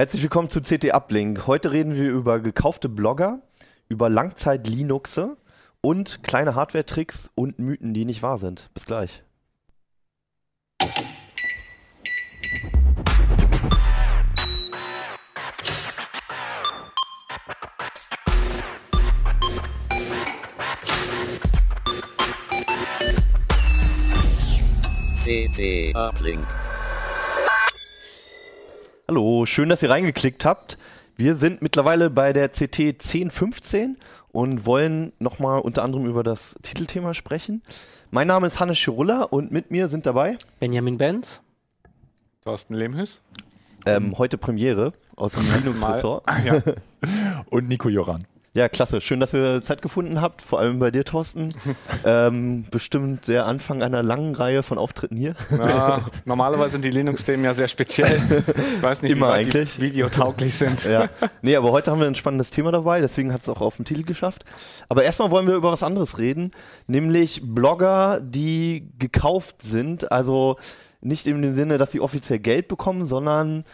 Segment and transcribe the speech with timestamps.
[0.00, 1.46] Herzlich willkommen zu CT Uplink.
[1.46, 3.42] Heute reden wir über gekaufte Blogger,
[3.90, 5.36] über Langzeit-Linuxe
[5.82, 8.70] und kleine Hardware-Tricks und Mythen, die nicht wahr sind.
[8.72, 9.22] Bis gleich.
[25.22, 26.46] CT Uplink.
[29.10, 30.78] Hallo, schön, dass ihr reingeklickt habt.
[31.16, 33.96] Wir sind mittlerweile bei der CT 1015
[34.30, 37.60] und wollen nochmal unter anderem über das Titelthema sprechen.
[38.12, 41.40] Mein Name ist Hannes Schirulla und mit mir sind dabei Benjamin Benz.
[42.44, 43.20] Thorsten Lehmhüs.
[43.84, 46.24] ähm, heute Premiere aus dem Linux-Ressort.
[46.44, 46.62] Ja.
[47.50, 48.28] Und Nico Joran.
[48.52, 49.00] Ja, klasse.
[49.00, 51.54] Schön, dass ihr Zeit gefunden habt, vor allem bei dir, Thorsten.
[52.04, 55.36] ähm, bestimmt der Anfang einer langen Reihe von Auftritten hier.
[55.50, 58.20] Na, normalerweise sind die Linux-Themen ja sehr speziell.
[58.76, 59.76] Ich weiß nicht, Immer wie eigentlich.
[59.76, 60.84] die videotauglich sind.
[60.84, 61.08] ja.
[61.42, 63.84] Nee, aber heute haben wir ein spannendes Thema dabei, deswegen hat es auch auf den
[63.84, 64.44] Titel geschafft.
[64.88, 66.50] Aber erstmal wollen wir über was anderes reden,
[66.88, 70.10] nämlich Blogger, die gekauft sind.
[70.10, 70.56] Also
[71.00, 73.64] nicht in dem Sinne, dass sie offiziell Geld bekommen, sondern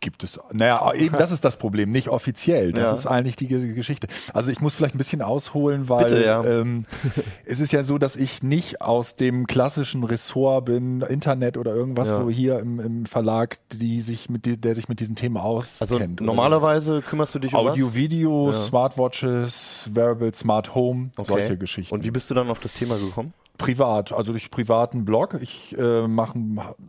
[0.00, 0.38] Gibt es.
[0.52, 2.72] Naja, eben das ist das Problem, nicht offiziell.
[2.72, 2.92] Das Ja.
[2.92, 4.08] ist eigentlich die Ge- Geschichte.
[4.34, 6.44] Also ich muss vielleicht ein bisschen ausholen, weil Bitte, ja.
[6.44, 6.84] ähm,
[7.46, 12.10] es ist ja so, dass ich nicht aus dem klassischen Ressort bin, Internet oder irgendwas,
[12.10, 12.22] Ja.
[12.24, 15.90] wo hier im, im Verlag, die sich mit der sich mit diesen Themen auskennt.
[16.20, 17.94] also normalerweise kümmerst du dich um Audio, was?
[17.94, 18.52] Video.
[18.52, 21.26] Smartwatches, Wearable, Smart Home, Okay.
[21.28, 21.94] solche Geschichten.
[21.94, 23.32] Und wie bist du dann auf das Thema gekommen?
[23.58, 25.38] Privat, also durch privaten Blog.
[25.40, 26.38] Ich äh, mache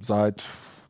[0.01, 0.43] seit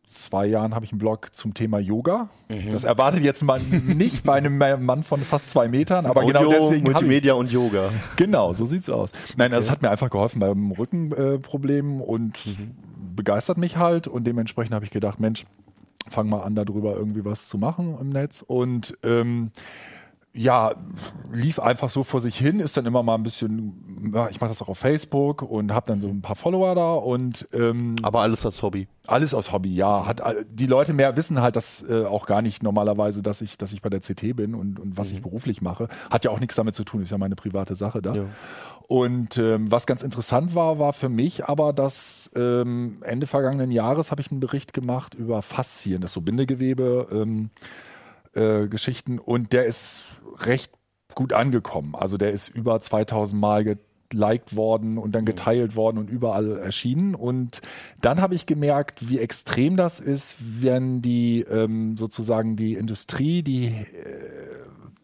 [0.08, 2.30] zwei Jahren habe ich einen Blog zum Thema Yoga.
[2.50, 2.72] Mhm.
[2.72, 3.62] Das erwartet jetzt man
[3.98, 7.34] nicht bei einem Mann von fast zwei Metern, aber Audio, genau deswegen habe ich, Multimedia
[7.34, 7.90] und Yoga.
[8.16, 9.12] Genau, so sieht's aus.
[9.36, 12.72] Nein, das hat mir einfach geholfen beim Rückenproblem und Mhm.
[13.16, 15.46] begeistert mich halt und dementsprechend habe ich gedacht, Mensch,
[16.10, 19.52] fang mal an, darüber irgendwie was zu machen im Netz und ähm,
[20.38, 20.76] ja,
[21.34, 24.50] lief einfach so vor sich hin, ist dann immer mal ein bisschen, ja, ich mache
[24.50, 28.22] das auch auf Facebook und habe dann so ein paar Follower da und ähm, Aber
[28.22, 28.88] alles als Hobby.
[29.08, 30.06] alles aus Hobby, ja.
[30.06, 33.58] Hat, äh, die Leute mehr wissen halt das äh, auch gar nicht normalerweise, dass ich,
[33.58, 35.90] dass ich bei der CT bin und, und was ich beruflich mache.
[36.10, 38.16] Hat ja auch nichts damit zu tun, ist ja meine private Sache da.
[38.16, 38.26] Ja.
[38.88, 44.12] Und ähm, was ganz interessant war, war für mich aber, dass ähm, Ende vergangenen Jahres
[44.12, 47.08] habe ich einen Bericht gemacht über Faszien, das so Bindegewebe.
[47.12, 47.50] Ähm,
[48.38, 50.04] äh, Geschichten und der ist
[50.40, 50.72] recht
[51.16, 51.96] gut angekommen.
[51.96, 53.78] Also der ist über 2000 Mal
[54.10, 57.16] geliked worden und dann geteilt worden und überall erschienen.
[57.16, 57.62] Und
[58.02, 63.66] dann habe ich gemerkt, wie extrem das ist, wenn die ähm, sozusagen die Industrie, die
[63.66, 64.47] äh,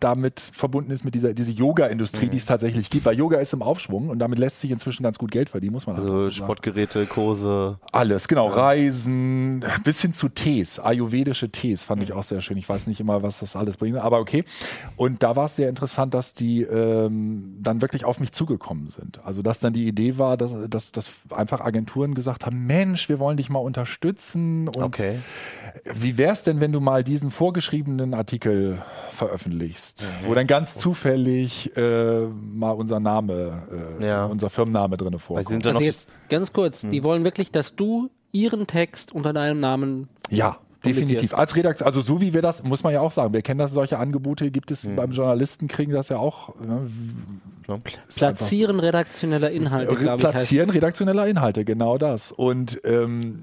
[0.03, 3.62] damit verbunden ist mit dieser diese Yoga-Industrie, die es tatsächlich gibt, weil Yoga ist im
[3.62, 6.31] Aufschwung und damit lässt sich inzwischen ganz gut Geld verdienen, muss man Also so sagen.
[6.31, 7.80] Sportgeräte, Kurse.
[7.91, 8.47] Alles, genau.
[8.47, 12.58] Reisen, bis hin zu Tees, ayurvedische Tees fand ich auch sehr schön.
[12.58, 14.44] Ich weiß nicht immer, was das alles bringt, aber okay.
[14.97, 19.20] Und da war es sehr interessant, dass die ähm, dann wirklich auf mich zugekommen sind.
[19.25, 23.20] Also dass dann die Idee war, dass, dass, dass einfach Agenturen gesagt haben, Mensch, wir
[23.20, 24.68] wollen dich mal unterstützen.
[24.68, 25.20] Und Okay.
[25.94, 28.81] wie wäre es denn, wenn du mal diesen vorgeschriebenen Artikel
[29.12, 29.93] veröffentlichst,
[30.26, 34.26] wo dann ganz zufällig äh, mal unser Name, äh, Ja.
[34.26, 35.48] unser Firmenname drin vorkommt?
[35.50, 39.59] sind Also noch jetzt ganz kurz, die wollen wirklich, dass du ihren Text unter deinem
[39.59, 41.34] Namen Ja, definitiv.
[41.34, 43.72] Als Redakteur, also so wie wir das, muss man ja auch sagen, wir kennen das,
[43.72, 46.53] solche Angebote gibt es beim Journalisten, kriegen das ja auch.
[46.59, 46.90] Ne,
[48.09, 50.26] platzieren redaktioneller Inhalte, glaube ich.
[50.28, 50.34] Heißt.
[50.36, 52.32] Platzieren redaktioneller Inhalte, genau das.
[52.32, 53.40] Und ähm,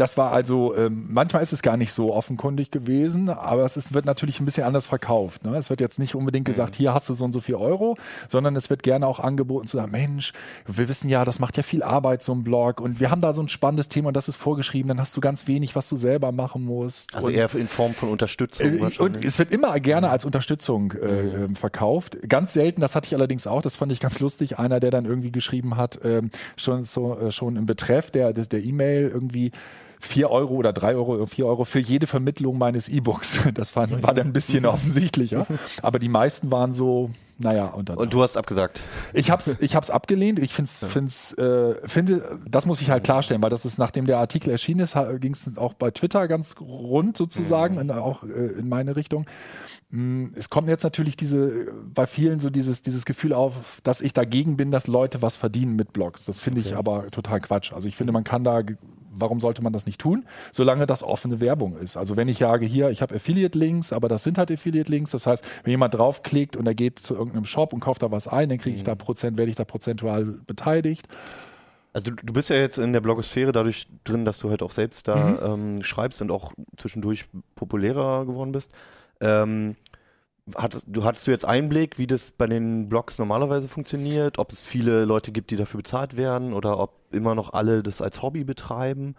[0.00, 3.92] das war also, ähm, manchmal ist es gar nicht so offenkundig gewesen, aber es ist,
[3.94, 5.44] wird natürlich ein bisschen anders verkauft.
[5.44, 5.56] Ne?
[5.56, 7.96] Es wird jetzt nicht unbedingt gesagt, hier hast du so und so viel Euro,
[8.28, 10.32] sondern es wird gerne auch angeboten zu sagen, Mensch,
[10.66, 13.32] wir wissen ja, das macht ja viel Arbeit, so ein Blog und wir haben da
[13.32, 15.96] so ein spannendes Thema und das ist vorgeschrieben, dann hast du ganz wenig, was du
[15.96, 17.14] selber machen musst.
[17.14, 18.66] Also und, eher in Form von Unterstützung.
[18.66, 22.18] äh, und es wird immer gerne als Unterstützung äh, ähm, verkauft.
[22.28, 25.04] Ganz selten, das hatte ich allerdings auch, das fand ich ganz lustig, einer, der dann
[25.04, 29.52] irgendwie geschrieben hat, ähm, schon so äh, schon im Betreff der, der E-Mail irgendwie
[30.00, 33.40] 4 Euro oder 3 Euro, 4 Euro für jede Vermittlung meines E-Books.
[33.54, 35.46] Das war, war dann ein bisschen offensichtlicher.
[35.82, 37.98] Aber die meisten waren so, naja, und dann.
[37.98, 38.80] Und du hast abgesagt.
[39.12, 40.38] Ich hab's, ich hab's abgelehnt.
[40.38, 44.18] Ich find's, find's, äh, finde, das muss ich halt klarstellen, weil das ist, nachdem der
[44.18, 48.68] Artikel erschienen ist, ging es auch bei Twitter ganz rund sozusagen, in, auch äh, in
[48.68, 49.26] meine Richtung.
[49.90, 54.12] Mm, Es kommt jetzt natürlich diese, bei vielen so dieses, dieses Gefühl auf, dass ich
[54.12, 56.24] dagegen bin, dass Leute was verdienen mit Blogs.
[56.26, 57.72] Das finde ich aber total Quatsch.
[57.72, 58.62] Also ich finde, man kann da,
[59.20, 61.96] warum sollte man das nicht tun, solange das offene Werbung ist?
[61.96, 65.10] Also wenn ich sage, hier, ich habe Affiliate-Links, aber das sind halt Affiliate-Links.
[65.10, 68.28] Das heißt, wenn jemand draufklickt und er geht zu irgendeinem Shop und kauft da was
[68.28, 71.08] ein, dann kriege ich da Prozent, werde ich da prozentual beteiligt.
[71.92, 75.08] Also du, bist ja jetzt in der Blogosphäre dadurch drin, dass du halt auch selbst
[75.08, 77.24] da ähm, schreibst und auch zwischendurch
[77.54, 78.72] populärer geworden bist.
[79.20, 79.74] Ähm,
[80.56, 84.60] hattest, du hattest du jetzt Einblick, wie das bei den Blogs normalerweise funktioniert, ob es
[84.60, 88.44] viele Leute gibt, die dafür bezahlt werden oder ob immer noch alle das als Hobby
[88.44, 89.14] betreiben?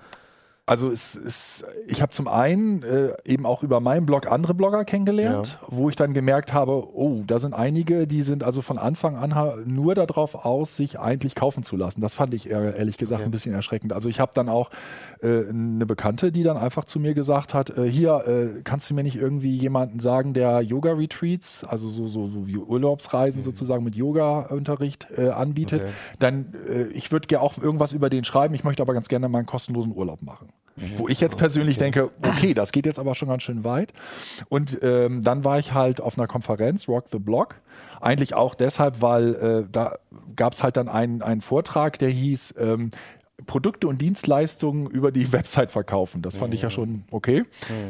[0.69, 4.85] Also es ist, ich habe zum einen äh, eben auch über meinen Blog andere Blogger
[4.85, 9.15] kennengelernt, wo ich dann gemerkt habe, oh, da sind einige, die sind also von Anfang
[9.15, 12.01] an nur darauf aus, sich eigentlich kaufen zu lassen.
[12.01, 13.27] Das fand ich ehrlich gesagt Okay.
[13.27, 13.93] ein bisschen erschreckend.
[13.93, 14.69] Also ich habe dann auch
[15.23, 18.93] äh, eine Bekannte, die dann einfach zu mir gesagt hat, äh, hier, äh, kannst du
[18.93, 23.95] mir nicht irgendwie jemanden sagen, der Yoga-Retreats, also so, so, so wie Urlaubsreisen sozusagen mit
[23.95, 25.91] Yoga-Unterricht äh, anbietet, Okay.
[26.19, 29.27] dann, äh, ich würde ja auch irgendwas über den schreiben, ich möchte aber ganz gerne
[29.29, 30.49] mal einen kostenlosen Urlaub machen.
[30.97, 33.93] Wo ich jetzt persönlich denke, okay, das geht jetzt aber schon ganz schön weit.
[34.47, 37.55] Und ähm, dann war ich halt auf einer Konferenz, Rock the Block.
[38.01, 39.97] Eigentlich auch deshalb, weil äh, da
[40.35, 42.91] gab es halt dann einen, einen Vortrag, der hieß ähm,
[43.49, 46.21] Produkte und Dienstleistungen über die Website verkaufen.
[46.21, 47.45] Das fand ich ja schon okay,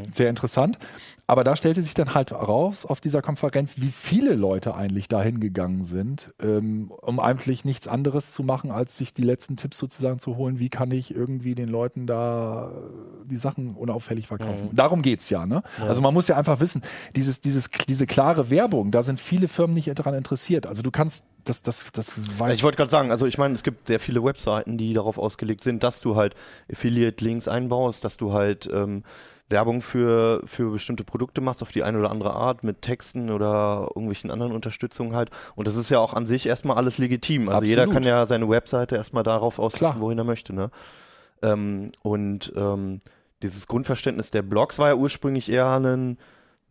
[0.10, 0.80] sehr interessant.
[1.28, 5.40] Aber da stellte sich dann halt raus auf dieser Konferenz, wie viele Leute eigentlich dahin
[5.40, 10.18] gegangen sind, ähm, um eigentlich nichts anderes zu machen, als sich die letzten Tipps sozusagen
[10.18, 10.58] zu holen.
[10.58, 14.70] Wie kann ich irgendwie den Leuten da äh, die Sachen unauffällig verkaufen?
[14.72, 15.62] Darum geht's ja, ne?
[15.82, 16.82] Also man muss ja einfach wissen,
[17.16, 20.66] dieses, dieses, diese klare Werbung, da sind viele Firmen nicht daran interessiert.
[20.66, 23.64] Also du kannst das, das, das weiß Ich wollte gerade sagen, also ich meine, es
[23.64, 26.36] gibt sehr viele Webseiten, die darauf ausgelegt sind, dass du halt
[26.72, 29.04] Affiliate-Links einbaust, dass du halt ähm,
[29.50, 33.88] Werbung für, für bestimmte Produkte machst, auf die eine oder andere Art, mit Texten oder
[33.90, 35.32] irgendwelchen anderen Unterstützungen halt.
[35.56, 37.50] Und das ist ja auch an sich erstmal alles legitim.
[37.50, 38.04] Also jeder Absolut.
[38.04, 40.00] kann ja seine Webseite erstmal darauf ausrichten, Klar.
[40.00, 40.54] wohin er möchte.
[40.54, 40.70] Ne?
[41.42, 43.00] Ähm, und ähm,
[43.42, 46.18] dieses Grundverständnis der Blogs war ja ursprünglich eher ein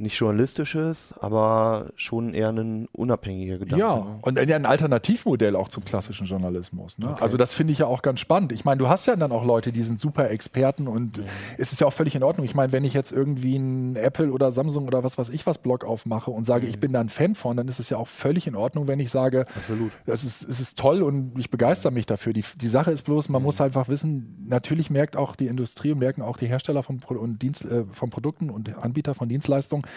[0.01, 3.81] nicht journalistisches, aber schon eher ein unabhängiger Gedanke.
[3.85, 4.19] Ja, ne?
[4.23, 6.99] und ein Alternativmodell auch zum klassischen Journalismus.
[6.99, 7.11] Ne?
[7.11, 7.23] Okay.
[7.23, 8.53] Also das finde ich ja auch ganz spannend.
[8.53, 11.21] Ich meine, du hast ja dann auch Leute, die sind super Experten und
[11.57, 12.45] es ist ja auch völlig in Ordnung.
[12.45, 15.59] Ich meine, wenn ich jetzt irgendwie ein Apple oder Samsung oder was weiß ich was
[15.59, 18.09] Blog aufmache und sage, ich bin da ein Fan von, dann ist es ja auch
[18.09, 19.91] völlig in Ordnung, wenn ich sage, Absolut.
[20.07, 22.33] das ist, es ist toll und ich begeister mich dafür.
[22.33, 25.99] Die, die Sache ist bloß, man muss einfach wissen, natürlich merkt auch die Industrie und
[25.99, 29.88] merken auch die Hersteller von, Pro und Dienst, äh, von Produkten und Anbieter von Dienstleistungen,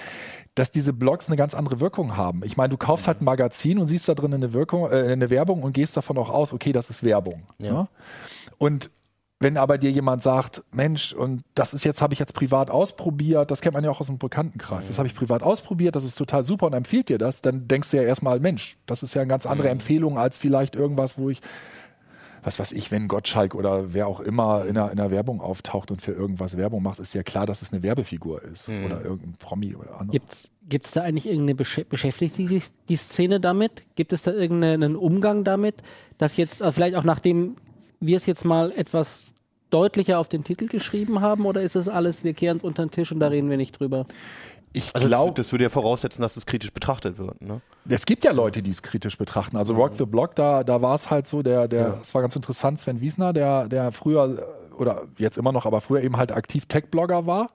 [0.56, 2.42] dass diese Blogs eine ganz andere Wirkung haben.
[2.44, 5.30] Ich meine, du kaufst halt ein Magazin und siehst da drin eine, Wirkung, äh, eine
[5.30, 7.44] Werbung und gehst davon auch aus, okay, das ist Werbung.
[7.58, 7.74] Ja.
[7.74, 7.88] Ne?
[8.58, 8.92] Und
[9.40, 13.50] wenn aber dir jemand sagt, Mensch, und das ist jetzt, habe ich jetzt privat ausprobiert,
[13.50, 16.16] das kennt man ja auch aus dem Bekanntenkreis, das habe ich privat ausprobiert, das ist
[16.16, 19.22] total super und empfiehlt dir das, dann denkst du ja erstmal, Mensch, das ist ja
[19.22, 21.42] eine ganz andere Empfehlung als vielleicht irgendwas, wo ich,
[22.44, 25.92] was weiß ich, wenn Gottschalk oder wer auch immer in einer, in einer Werbung auftaucht
[25.92, 29.34] und für irgendwas Werbung macht, ist ja klar, dass es eine Werbefigur ist oder irgendein
[29.34, 30.20] Promi oder andere.
[30.20, 33.84] Gibt's gibt's da eigentlich irgendeine Besch beschäftigt sich die, die Szene damit?
[33.96, 35.76] Gibt es da irgendeinen Umgang damit,
[36.18, 37.58] dass jetzt äh, vielleicht auch nachdem
[38.00, 39.26] wir es jetzt mal etwas
[39.70, 42.92] deutlicher auf den Titel geschrieben haben oder ist es alles, wir kehren es unter den
[42.92, 44.06] Tisch und da reden wir nicht drüber?
[44.74, 47.42] Ich Also glaube, das, das würde ja voraussetzen, dass es kritisch betrachtet wird.
[47.42, 47.62] Ne?
[47.90, 49.58] Es gibt ja Leute, die es kritisch betrachten.
[49.58, 52.36] Also Rock the Block, da, da war es halt so, der, der, es war ganz
[52.36, 56.32] interessant, Sven Wiesner, der, der früher äh, oder jetzt immer noch, aber früher eben halt
[56.32, 57.52] aktiv Tech-Blogger war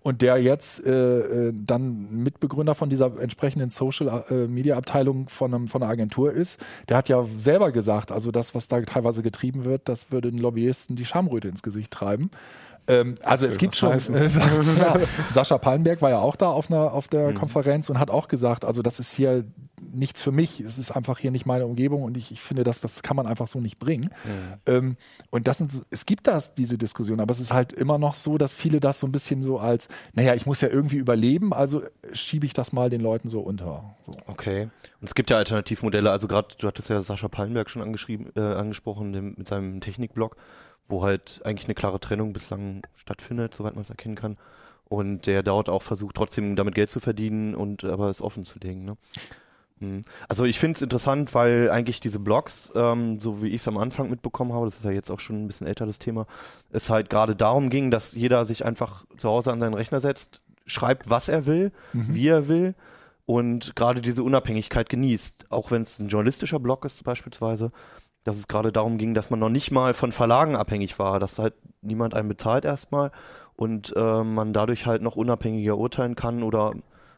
[0.00, 5.92] und der jetzt äh, äh, dann Mitbegründer von dieser entsprechenden Social-Media-Abteilung von, einem, von einer
[5.92, 10.10] Agentur ist, der hat ja selber gesagt, also das, was da teilweise getrieben wird, das
[10.10, 12.30] würde den Lobbyisten die Schamröte ins Gesicht treiben.
[12.86, 13.92] Ähm, also es gibt schon,
[14.78, 14.96] ja,
[15.30, 18.64] Sascha Pallenberg war ja auch da auf, einer, auf der Konferenz und hat auch gesagt,
[18.64, 19.44] also das ist hier
[19.92, 22.80] nichts für mich, es ist einfach hier nicht meine Umgebung und ich, ich finde, das,
[22.80, 24.10] das kann man einfach so nicht bringen.
[24.66, 24.96] Ähm,
[25.30, 28.38] und das sind, es gibt das, diese Diskussion, aber es ist halt immer noch so,
[28.38, 31.82] dass viele das so ein bisschen so als, naja, ich muss ja irgendwie überleben, also
[32.12, 33.94] schiebe ich das mal den Leuten so unter.
[34.06, 34.16] So.
[34.26, 34.68] Okay.
[35.00, 38.40] Und es gibt ja Alternativmodelle, also gerade, du hattest ja Sascha Pallenberg schon angeschrieben, äh,
[38.40, 40.36] angesprochen dem, mit seinem Technikblog,
[40.88, 44.36] wo halt eigentlich eine klare Trennung bislang stattfindet, soweit man es erkennen kann.
[44.86, 48.58] Und der dort auch versucht, trotzdem damit Geld zu verdienen und aber es offen zu
[48.58, 48.84] legen.
[48.84, 48.96] Ne?
[49.80, 50.02] Hm.
[50.28, 53.78] Also ich finde es interessant, weil eigentlich diese Blogs, ähm, so wie ich es am
[53.78, 56.26] Anfang mitbekommen habe, das ist ja jetzt auch schon ein bisschen älter das Thema,
[56.70, 60.42] es halt gerade darum ging, dass jeder sich einfach zu Hause an seinen Rechner setzt,
[60.66, 62.74] schreibt, was er will, wie er will
[63.26, 67.72] und gerade diese Unabhängigkeit genießt, auch wenn es ein journalistischer Blog ist beispielsweise,
[68.24, 71.38] dass es gerade darum ging, dass man noch nicht mal von Verlagen abhängig war, dass
[71.38, 73.12] halt niemand einen bezahlt erstmal
[73.56, 76.72] und äh, man dadurch halt noch unabhängiger urteilen kann oder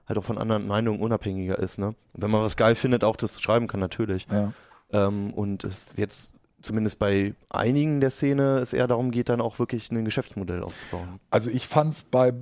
[0.07, 1.79] halt auch von anderen Meinungen unabhängiger ist.
[1.79, 1.95] Ne?
[2.15, 4.27] Wenn man was geil findet, auch das schreiben kann natürlich.
[4.31, 4.53] Ja.
[4.93, 6.33] Ähm, und es jetzt
[6.67, 11.21] zumindest bei einigen der Szene es eher darum geht, dann auch wirklich ein Geschäftsmodell aufzubauen.
[11.31, 12.33] Also ich fand es bei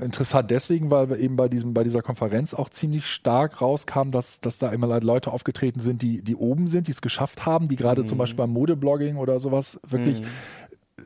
[0.00, 4.40] interessant deswegen, weil wir eben bei diesem bei dieser Konferenz auch ziemlich stark rauskam, dass,
[4.40, 7.76] dass da immer Leute aufgetreten sind, die, die oben sind, die es geschafft haben, die
[7.76, 8.06] gerade mhm.
[8.06, 10.26] zum Beispiel beim Modeblogging oder sowas wirklich mhm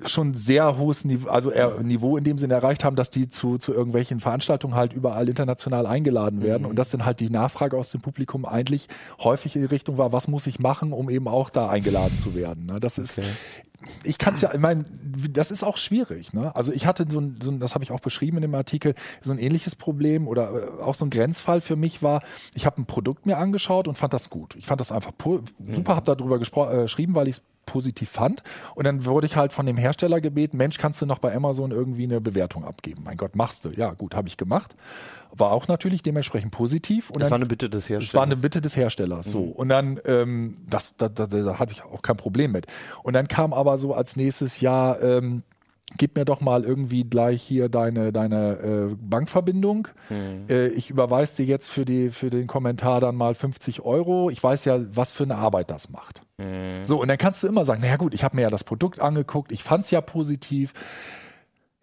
[0.06, 1.50] schon sehr hohes Niveau, also
[1.82, 5.86] Niveau in dem Sinne erreicht haben, dass die zu, zu irgendwelchen Veranstaltungen halt überall international
[5.86, 6.70] eingeladen werden mhm.
[6.70, 8.88] und dass dann halt die Nachfrage aus dem Publikum eigentlich
[9.20, 12.34] häufig in die Richtung war, was muss ich machen, um eben auch da eingeladen zu
[12.34, 12.66] werden.
[12.66, 12.80] Ne?
[12.80, 13.20] Das ist,
[14.02, 14.84] ich kann es ja, ich meine,
[15.30, 16.32] das ist auch schwierig.
[16.32, 16.54] Ne?
[16.54, 18.94] Also ich hatte so ein, so ein das habe ich auch beschrieben in dem Artikel,
[19.20, 22.22] so ein ähnliches Problem oder äh, auch so ein Grenzfall für mich war,
[22.54, 24.54] ich habe ein Produkt mir angeschaut und fand das gut.
[24.56, 25.96] Ich fand das einfach super, mhm.
[25.96, 28.42] habe darüber äh, geschrieben, weil ich es positiv fand.
[28.74, 31.70] Und dann wurde ich halt von dem Hersteller gebeten, Mensch, kannst du noch bei Amazon
[31.70, 33.02] irgendwie eine Bewertung abgeben?
[33.04, 33.70] Mein Gott, machst du.
[33.70, 34.74] Ja, gut, habe ich gemacht.
[35.36, 37.10] War auch natürlich dementsprechend positiv.
[37.10, 38.12] Und das dann, war eine Bitte des Herstellers.
[38.12, 39.26] Das war eine Bitte des Herstellers.
[39.30, 39.46] So.
[39.46, 39.52] Mhm.
[39.52, 42.66] Und dann, ähm, das, da, da, da hatte ich auch kein Problem mit.
[43.02, 45.42] Und dann kam aber so als nächstes Jahr, ähm,
[45.96, 49.88] gib mir doch mal irgendwie gleich hier deine, deine äh, Bankverbindung.
[50.08, 50.46] Mhm.
[50.48, 54.30] Äh, ich überweise dir jetzt für, die, für den Kommentar dann mal 50 Euro.
[54.30, 56.22] Ich weiß ja, was für eine Arbeit das macht.
[56.38, 56.84] Mhm.
[56.84, 59.00] So, und dann kannst du immer sagen, naja gut, ich habe mir ja das Produkt
[59.00, 60.72] angeguckt, ich fand es ja positiv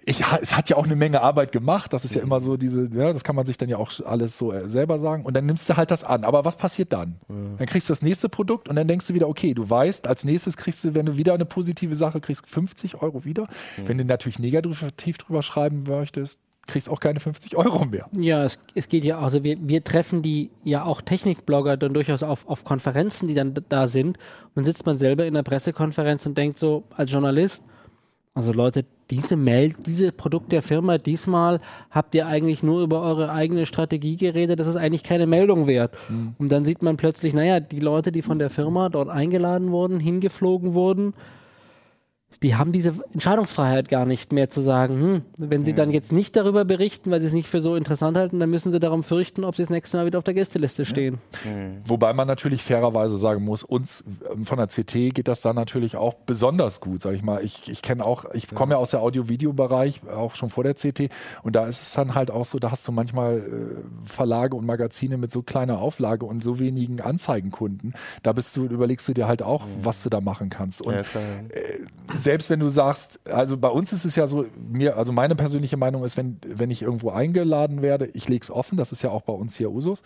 [0.03, 1.93] ich, es hat ja auch eine Menge Arbeit gemacht.
[1.93, 4.38] Das ist ja immer so diese, ja, das kann man sich dann ja auch alles
[4.38, 5.24] so äh, selber sagen.
[5.24, 6.24] Und dann nimmst du halt das an.
[6.24, 7.17] Aber was passiert dann?
[7.27, 10.25] Dann kriegst du das nächste Produkt und dann denkst du wieder, okay, du weißt, als
[10.25, 13.43] nächstes kriegst du, wenn du wieder eine positive Sache kriegst, 50 Euro wieder.
[13.77, 13.88] Mhm.
[13.88, 18.08] Wenn du natürlich negativ drüber schreiben möchtest, kriegst auch keine 50 Euro mehr.
[18.17, 22.24] Ja, es, es geht ja, also wir, wir treffen die ja auch Technikblogger dann durchaus
[22.24, 24.17] auf, auf Konferenzen, die dann da sind.
[24.17, 27.63] Und dann sitzt man selber in der Pressekonferenz und denkt so als Journalist,
[28.34, 31.60] also Leute, diese Mail, diese Produkt der Firma, diesmal
[31.90, 35.94] habt ihr eigentlich nur über eure eigene Strategie geredet, das ist eigentlich keine Meldung wert.
[36.10, 36.36] Mhm.
[36.38, 40.00] Und dann sieht man plötzlich, naja, die Leute, die von der Firma dort eingeladen wurden,
[40.00, 41.14] hingeflogen wurden,
[42.44, 46.36] die haben diese Entscheidungsfreiheit gar nicht mehr zu sagen, hm, wenn sie dann jetzt nicht
[46.36, 49.44] darüber berichten, weil sie es nicht für so interessant halten, dann müssen sie darum fürchten,
[49.44, 51.20] ob sie das nächste Mal wieder auf der Gästeliste stehen.
[51.46, 51.82] Mhm.
[51.86, 55.96] Wobei man natürlich fairerweise sagen muss, uns ähm, von der CT geht das da natürlich
[55.96, 57.44] auch besonders gut, sag ich mal.
[57.44, 61.10] Ich, ich kenne auch, ich komme ja aus der Audio-Video-Bereich, auch schon vor der CT
[61.44, 64.66] und da ist es dann halt auch so, da hast du manchmal äh, Verlage und
[64.66, 67.94] Magazine mit so kleiner Auflage und so wenigen Anzeigenkunden.
[68.24, 69.70] Da bist du, überlegst du dir halt auch, mhm.
[69.84, 70.82] was du da machen kannst.
[70.82, 71.71] Und ja, äh,
[72.15, 75.77] selbst wenn du sagst, also bei uns ist es ja so, mir, also meine persönliche
[75.77, 79.10] Meinung ist, wenn, wenn ich irgendwo eingeladen werde, ich lege es offen, das ist ja
[79.10, 80.03] auch bei uns hier Usus.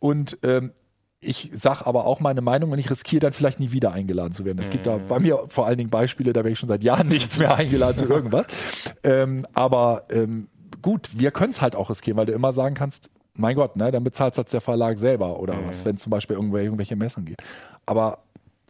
[0.00, 0.72] Und ähm,
[1.20, 4.44] ich sage aber auch meine Meinung und ich riskiere dann vielleicht nie wieder eingeladen zu
[4.44, 4.58] werden.
[4.60, 5.08] Es gibt da mhm.
[5.08, 7.96] bei mir vor allen Dingen Beispiele, da werde ich schon seit Jahren nichts mehr eingeladen
[7.96, 8.46] zu irgendwas.
[9.02, 10.48] Ähm, aber ähm,
[10.82, 13.90] gut, wir können es halt auch riskieren, weil du immer sagen kannst, mein Gott, ne,
[13.90, 15.68] dann bezahlt es der Verlag selber oder mhm.
[15.68, 17.36] was, wenn zum Beispiel irgendwelche Messen geht.
[17.84, 18.18] Aber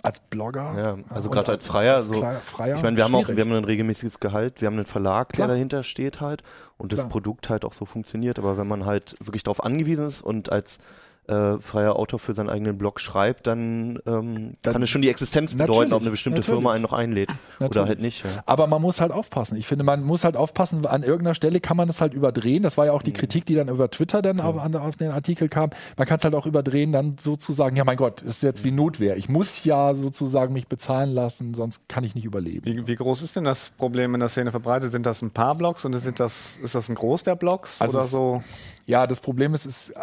[0.06, 0.74] als Blogger.
[0.76, 1.96] Ja, also gerade als Freier.
[1.96, 4.76] Als so, Freier ich meine, wir haben auch, wir haben ein regelmäßiges Gehalt, wir haben
[4.76, 5.48] einen Verlag, Klar.
[5.48, 6.42] der dahinter steht halt
[6.78, 7.04] und Klar.
[7.04, 8.38] das Produkt halt auch so funktioniert.
[8.38, 10.78] Aber wenn man halt wirklich darauf angewiesen ist und als
[11.28, 15.08] äh, freier Autor für seinen eigenen Blog schreibt, dann, ähm, dann kann es schon die
[15.08, 16.54] Existenz bedeuten, ob eine bestimmte natürlich.
[16.54, 17.28] Firma einen noch einlädt
[17.58, 17.70] natürlich.
[17.70, 18.24] oder halt nicht.
[18.24, 18.30] Ja.
[18.46, 19.56] Aber man muss halt aufpassen.
[19.56, 22.62] Ich finde, man muss halt aufpassen, an irgendeiner Stelle kann man das halt überdrehen.
[22.62, 23.16] Das war ja auch die mhm.
[23.16, 25.70] Kritik, die dann über Twitter dann auf, auf, den Artikel kam.
[25.96, 29.16] Man kann es halt auch überdrehen, dann sozusagen, ja mein Gott, ist jetzt wie Notwehr.
[29.16, 32.64] Ich muss ja sozusagen mich bezahlen lassen, sonst kann ich nicht überleben.
[32.64, 34.92] Wie, wie groß ist denn das Problem in der Szene verbreitet?
[34.92, 37.98] Sind das ein paar Blogs und sind das, ist das ein Groß der Blogs also
[37.98, 38.42] oder so?
[38.86, 39.94] Ja, das Problem ist, ist,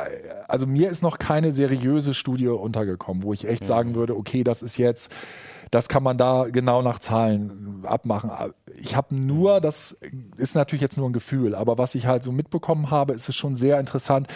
[0.48, 3.68] also mir ist noch keine seriöse Studie untergekommen, wo ich echt mhm.
[3.68, 5.12] sagen würde, okay, das ist jetzt,
[5.72, 8.30] das kann man da genau nach Zahlen abmachen.
[8.76, 9.98] Ich habe nur, das
[10.38, 13.36] ist natürlich jetzt nur ein Gefühl, aber was ich halt so mitbekommen habe, ist es
[13.36, 14.28] schon sehr interessant,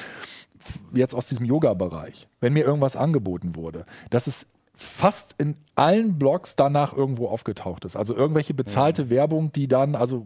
[0.93, 4.47] jetzt aus diesem Yoga-Bereich, wenn mir irgendwas angeboten wurde, dass es
[4.77, 7.95] fast in allen Blogs danach irgendwo aufgetaucht ist.
[7.95, 9.09] Also irgendwelche bezahlte ja.
[9.09, 10.25] Werbung, die dann, also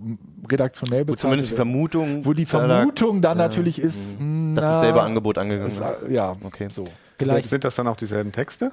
[0.49, 1.17] redaktionell bezahlt.
[1.17, 2.25] Wo zumindest die Vermutung.
[2.25, 3.43] Wo die Vermutung dann ja.
[3.45, 4.55] natürlich ist, mhm.
[4.55, 5.81] dass dasselbe Angebot angegangen ist.
[6.09, 6.67] Ja, okay.
[6.69, 6.85] So.
[7.17, 7.49] Vielleicht.
[7.49, 8.71] Sind das dann auch dieselben Texte?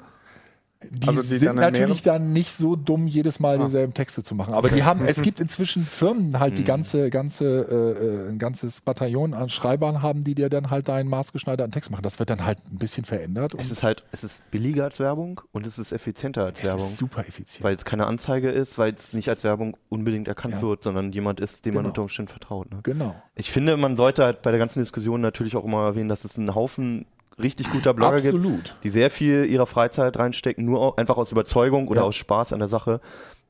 [0.91, 3.65] Die, also die sind natürlich dann nicht so dumm, jedes Mal ah.
[3.65, 4.55] dieselben Texte zu machen.
[4.55, 6.67] Aber die haben, es gibt inzwischen Firmen halt, die hm.
[6.67, 11.73] ganze, ganze, äh, ein ganzes Bataillon an Schreibern haben, die dir dann halt deinen maßgeschneiderten
[11.73, 12.03] Text machen.
[12.03, 13.55] Das wird dann halt ein bisschen verändert.
[13.59, 16.81] Es ist halt, es ist billiger als Werbung und es ist effizienter als es Werbung.
[16.81, 17.65] Es ist super effizient.
[17.65, 20.63] Weil es keine Anzeige ist, weil es nicht als Werbung unbedingt erkannt ja.
[20.63, 21.83] wird, sondern jemand ist, dem genau.
[21.83, 22.71] man unter Umständen vertraut.
[22.71, 22.79] Ne?
[22.85, 23.17] Genau.
[23.35, 26.39] Ich finde, man sollte halt bei der ganzen Diskussion natürlich auch immer erwähnen, dass es
[26.39, 27.07] einen Haufen
[27.41, 28.65] richtig guter Blogger Absolut.
[28.65, 32.07] gibt, die sehr viel ihrer Freizeit reinstecken, nur einfach aus Überzeugung oder ja.
[32.07, 33.01] aus Spaß an der Sache.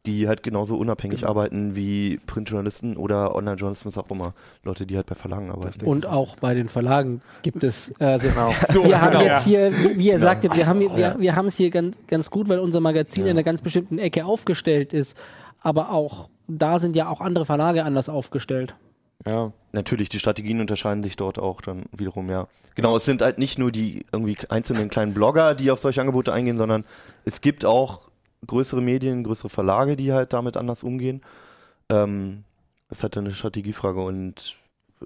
[0.06, 1.30] die halt genauso unabhängig Genau.
[1.32, 4.32] arbeiten wie Printjournalisten oder Online-Journalisten, was auch immer.
[4.62, 5.84] Leute, die halt bei Verlagen arbeiten.
[5.84, 7.92] Und auch bei den Verlagen gibt es.
[7.98, 8.28] äh, Also
[8.70, 9.24] So, wir haben genau.
[9.24, 12.30] jetzt hier, wie ihr sagtet, wir haben, hier- wir, wir haben es hier ganz, ganz
[12.30, 15.16] gut, weil unser Magazin in einer ganz bestimmten Ecke aufgestellt ist.
[15.60, 18.74] Aber auch da sind ja auch andere Verlage anders aufgestellt.
[19.26, 22.48] Ja, Natürlich, die Strategien unterscheiden sich dort auch dann wiederum, ja.
[22.74, 26.32] Genau, es sind halt nicht nur die irgendwie einzelnen kleinen Blogger, die auf solche Angebote
[26.32, 26.84] eingehen, sondern
[27.26, 28.08] es gibt auch
[28.46, 31.20] größere Medien, größere Verlage, die halt damit anders umgehen.
[31.90, 32.44] Ähm,
[32.88, 34.56] es ist halt eine Strategiefrage und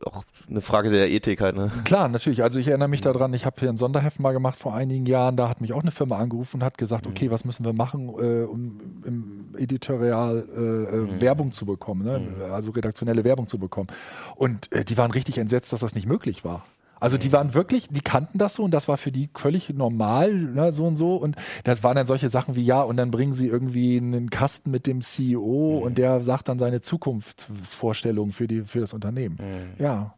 [0.04, 1.68] auch eine Frage der Ethik halt, ne?
[1.84, 2.42] Klar, natürlich.
[2.42, 5.36] Also ich erinnere mich daran, ich habe hier ein Sonderheft mal gemacht vor einigen Jahren.
[5.36, 8.08] Da hat mich auch eine Firma angerufen und hat gesagt, okay, was müssen wir machen,
[8.08, 12.52] äh, um im Editorial äh, äh, Werbung zu bekommen, ne?
[12.52, 13.88] also redaktionelle Werbung zu bekommen.
[14.36, 16.64] Und äh, die waren richtig entsetzt, dass das nicht möglich war.
[17.02, 20.32] Also die waren wirklich, die kannten das so und das war für die völlig normal,
[20.32, 21.16] ne, so und so.
[21.16, 24.70] Und das waren dann solche Sachen wie, ja, und dann bringen sie irgendwie einen Kasten
[24.70, 29.36] mit dem CEO und der sagt dann seine Zukunftsvorstellungen für, die, für das Unternehmen.
[29.80, 30.14] Ja.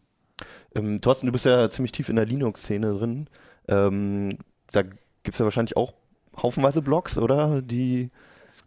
[0.74, 3.28] Ähm, Thorsten, du bist ja ziemlich tief in der Linux-Szene drin.
[3.66, 4.36] Ähm,
[4.70, 5.94] da gibt es ja wahrscheinlich auch
[6.36, 7.62] haufenweise Blogs, oder?
[7.62, 8.10] Die,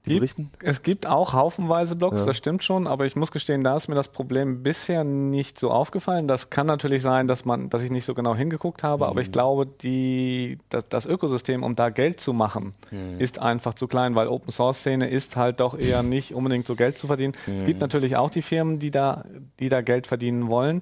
[0.06, 0.52] die gibt- berichten?
[0.62, 2.26] Es gibt auch haufenweise Blogs, Ja.
[2.26, 5.72] das stimmt schon, aber ich muss gestehen, da ist mir das Problem bisher nicht so
[5.72, 6.28] aufgefallen.
[6.28, 9.32] Das kann natürlich sein, dass man, dass ich nicht so genau hingeguckt habe, aber ich
[9.32, 12.74] glaube, die, das, das Ökosystem, um da Geld zu machen,
[13.20, 16.76] ist einfach zu klein, weil Open Source Szene ist halt doch eher nicht unbedingt so
[16.76, 17.34] Geld zu verdienen.
[17.60, 19.24] Es gibt natürlich auch die Firmen, die da,
[19.60, 20.82] die da Geld verdienen wollen.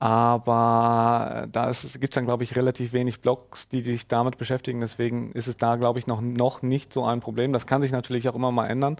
[0.00, 4.80] Aber da gibt es dann, glaube ich, relativ wenig Blogs, die sich damit beschäftigen.
[4.80, 7.52] Deswegen ist es da, glaube ich, noch, noch nicht so ein Problem.
[7.52, 8.96] Das kann sich natürlich auch immer mal ändern.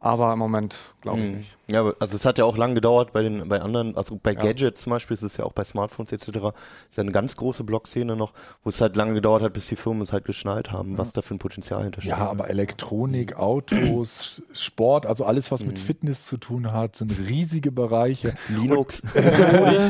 [0.00, 1.36] Aber im Moment glaube ich Mhm.
[1.38, 1.56] nicht.
[1.66, 4.40] Ja, also es hat ja auch lange gedauert bei den bei anderen, also bei Ja.
[4.42, 6.28] Gadgets zum Beispiel, es ist ja auch bei Smartphones etc.
[6.28, 9.74] ist ja eine ganz große Blog-Szene noch, wo es halt lange gedauert hat, bis die
[9.74, 12.12] Firmen es halt geschnallt haben, was da für ein Potenzial hintersteht.
[12.12, 15.68] Ja, aber Elektronik, Autos, Sport, also alles, was Mhm.
[15.68, 18.34] mit Fitness zu tun hat, sind riesige Bereiche.
[18.48, 19.02] Linux.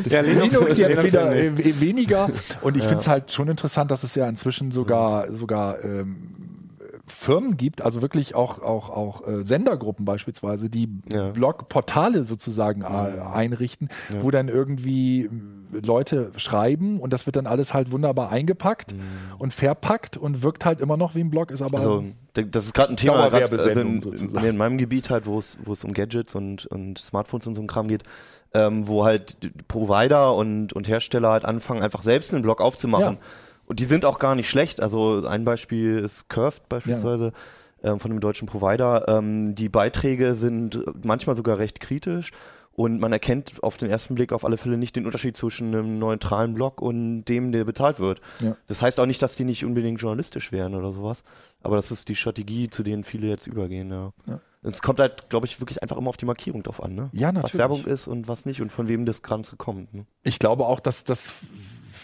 [0.09, 2.31] Ja, Linux, jetzt Linux wieder ja äh, weniger.
[2.63, 6.48] Und ich finde es halt schon interessant, dass es ja inzwischen sogar, sogar ähm,
[7.09, 11.31] Firmen gibt, also wirklich auch, auch, auch äh, Sendergruppen beispielsweise, die Ja.
[11.31, 13.89] Blogportale sozusagen äh, einrichten,
[14.21, 15.31] wo dann irgendwie äh,
[15.85, 18.95] Leute schreiben und das wird dann alles halt wunderbar eingepackt
[19.39, 22.75] und verpackt und wirkt halt immer noch wie ein Blog, ist aber Also das ist
[22.75, 25.93] gerade ein Thema, grad, also in, in meinem Gebiet halt, wo es wo es um
[25.93, 28.05] Gadgets und, und Smartphones und so ein Kram geht,
[28.55, 29.37] ähm, wo halt
[29.69, 33.15] Provider und, und Hersteller halt anfangen, einfach selbst einen Blog aufzumachen.
[33.15, 33.21] Ja.
[33.69, 34.81] Und die sind auch gar nicht schlecht.
[34.81, 37.33] Also ein Beispiel ist Curved beispielsweise
[37.83, 39.07] ähm, von einem deutschen Provider.
[39.09, 42.33] Ähm, die Beiträge sind manchmal sogar recht kritisch.
[42.73, 45.99] Und man erkennt auf den ersten Blick auf alle Fälle nicht den Unterschied zwischen einem
[45.99, 48.21] neutralen Blog und dem, der bezahlt wird.
[48.39, 48.57] Ja.
[48.69, 51.25] Das heißt auch nicht, dass die nicht unbedingt journalistisch wären oder sowas.
[51.61, 54.13] Aber das ist die Strategie, zu denen viele jetzt übergehen, ja.
[54.27, 54.41] Ja.
[54.63, 57.11] Es kommt halt, glaube ich, wirklich einfach immer auf die Markierung drauf an, ne?
[57.13, 57.59] Ja, Was natürlich.
[57.59, 59.95] Werbung ist und was nicht und von wem das Ganze kommt.
[59.95, 60.07] Ne?
[60.25, 61.29] Ich glaube auch, dass, dass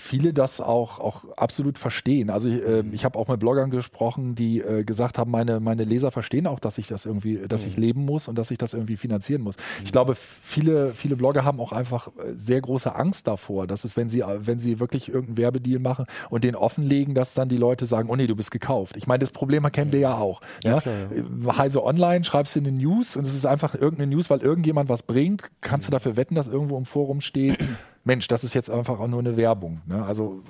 [0.05, 2.29] viele das auch, auch absolut verstehen.
[2.29, 5.85] Also ich, äh, ich habe auch mit Bloggern gesprochen, die äh, gesagt haben, meine, meine
[5.85, 8.75] Leser verstehen auch, dass ich das irgendwie, dass ich leben muss und dass ich das
[8.75, 9.57] irgendwie finanzieren muss.
[9.83, 13.97] Ich glaube, viele, viele Blogger haben auch einfach äh, sehr große Angst davor, dass es,
[13.97, 17.87] wenn sie, wenn sie wirklich irgendeinen Werbedeal machen und den offenlegen, dass dann die Leute
[17.87, 18.97] sagen, oh nee, du bist gekauft.
[18.99, 20.43] Ich meine, das Problem kennen wir ja auch.
[20.63, 20.81] Ja, ne?
[20.83, 24.29] klar, Äh, Heise Online, schreibst du in den News und es ist einfach irgendeine News,
[24.29, 27.59] weil irgendjemand was bringt, kannst du dafür wetten, dass irgendwo im Forum steht,
[28.05, 29.81] Mensch, das ist jetzt einfach auch nur eine Werbung.
[29.87, 30.05] Ne?
[30.05, 30.43] Also,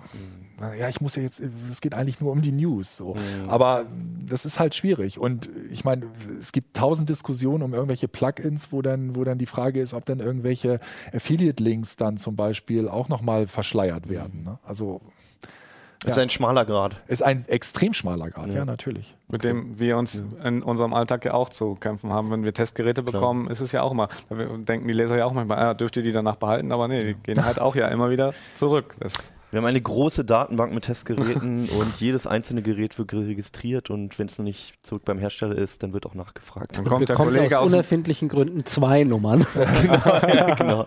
[0.79, 2.97] ja, ich muss ja jetzt, es geht eigentlich nur um die News.
[2.97, 3.17] So.
[3.49, 3.87] Aber
[4.27, 5.19] das ist halt schwierig.
[5.19, 6.07] Und ich meine,
[6.39, 10.05] es gibt tausend Diskussionen um irgendwelche Plugins, wo dann, wo dann die Frage ist, ob
[10.05, 10.81] dann irgendwelche
[11.13, 14.45] Affiliate-Links dann zum Beispiel auch nochmal verschleiert werden.
[14.45, 14.59] Ne?
[14.65, 15.01] Also,
[16.05, 16.23] Das ist Ja.
[16.23, 16.97] ein schmaler Grad.
[17.09, 19.15] ist ein extrem schmaler Grad, ja, natürlich.
[19.29, 22.31] Mit dem wir uns in unserem Alltag ja auch zu kämpfen haben.
[22.31, 25.33] Wenn wir Testgeräte bekommen, ist es ja auch immer, da denken die Leser ja auch
[25.33, 28.11] manchmal, ah, dürft ihr die danach behalten, aber nee, die gehen halt auch ja immer
[28.11, 28.95] wieder zurück.
[29.01, 29.15] Das,
[29.55, 34.27] Wir haben eine große Datenbank mit Testgeräten und jedes einzelne Gerät wird registriert und wenn
[34.27, 36.77] es noch nicht zurück beim Hersteller ist, dann wird auch nachgefragt.
[36.77, 39.47] dann kommt der Kollege aus aus unerfindlichen Gründen zwei Nummern.
[39.55, 40.85] ja, genau.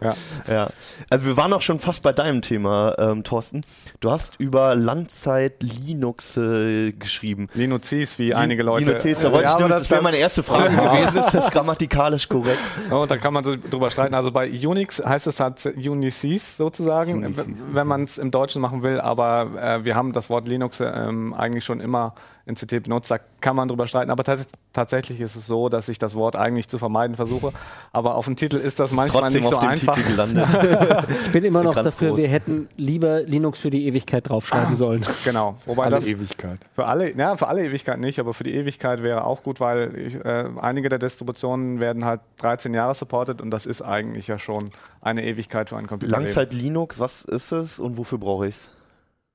[0.00, 0.14] Ja.
[0.48, 0.70] ja.
[1.10, 3.60] Also wir waren auch schon fast bei deinem Thema, ähm, Thorsten.
[4.00, 7.50] Du hast über Landzeit Linux äh, geschrieben.
[7.52, 8.92] Linuzis, wie einige Leute.
[8.94, 11.18] Linux, da wollte Ja, ich nur, aber das wäre meine erste Frage gewesen.
[11.18, 12.60] Ist das grammatikalisch korrekt?
[12.88, 14.14] Ja, und da kann man so drüber streiten.
[14.14, 17.44] Also bei Unix heißt es halt Unices sozusagen, Unices.
[17.74, 19.00] Wenn man es im Deutschen machen will.
[19.00, 22.14] Aber äh, wir haben das Wort Linux ähm, eigentlich schon immer
[22.46, 23.10] in CT benutzt.
[23.10, 26.36] Da kann man drüber streiten, aber tats tatsächlich ist es so, dass ich das Wort
[26.36, 27.52] eigentlich zu vermeiden versuche.
[27.92, 29.94] Aber auf dem Titel ist das manchmal Trotzdem nicht so auf dem einfach.
[29.94, 30.48] Titel gelandet.
[31.26, 32.18] Ich bin immer noch dafür, groß.
[32.18, 35.04] wir hätten lieber Linux für die Ewigkeit draufschreiben sollen.
[35.24, 36.58] Genau, wobei Alle das Ewigkeit.
[36.74, 39.96] für alle, ja, für alle Ewigkeit nicht, aber für die Ewigkeit wäre auch gut, weil
[39.96, 44.38] ich, äh, einige der Distributionen werden halt 13 Jahre supported und das ist eigentlich ja
[44.38, 46.12] schon eine Ewigkeit für einen Computer.
[46.12, 48.70] Langzeit Linux, was ist es und wofür brauche ich es?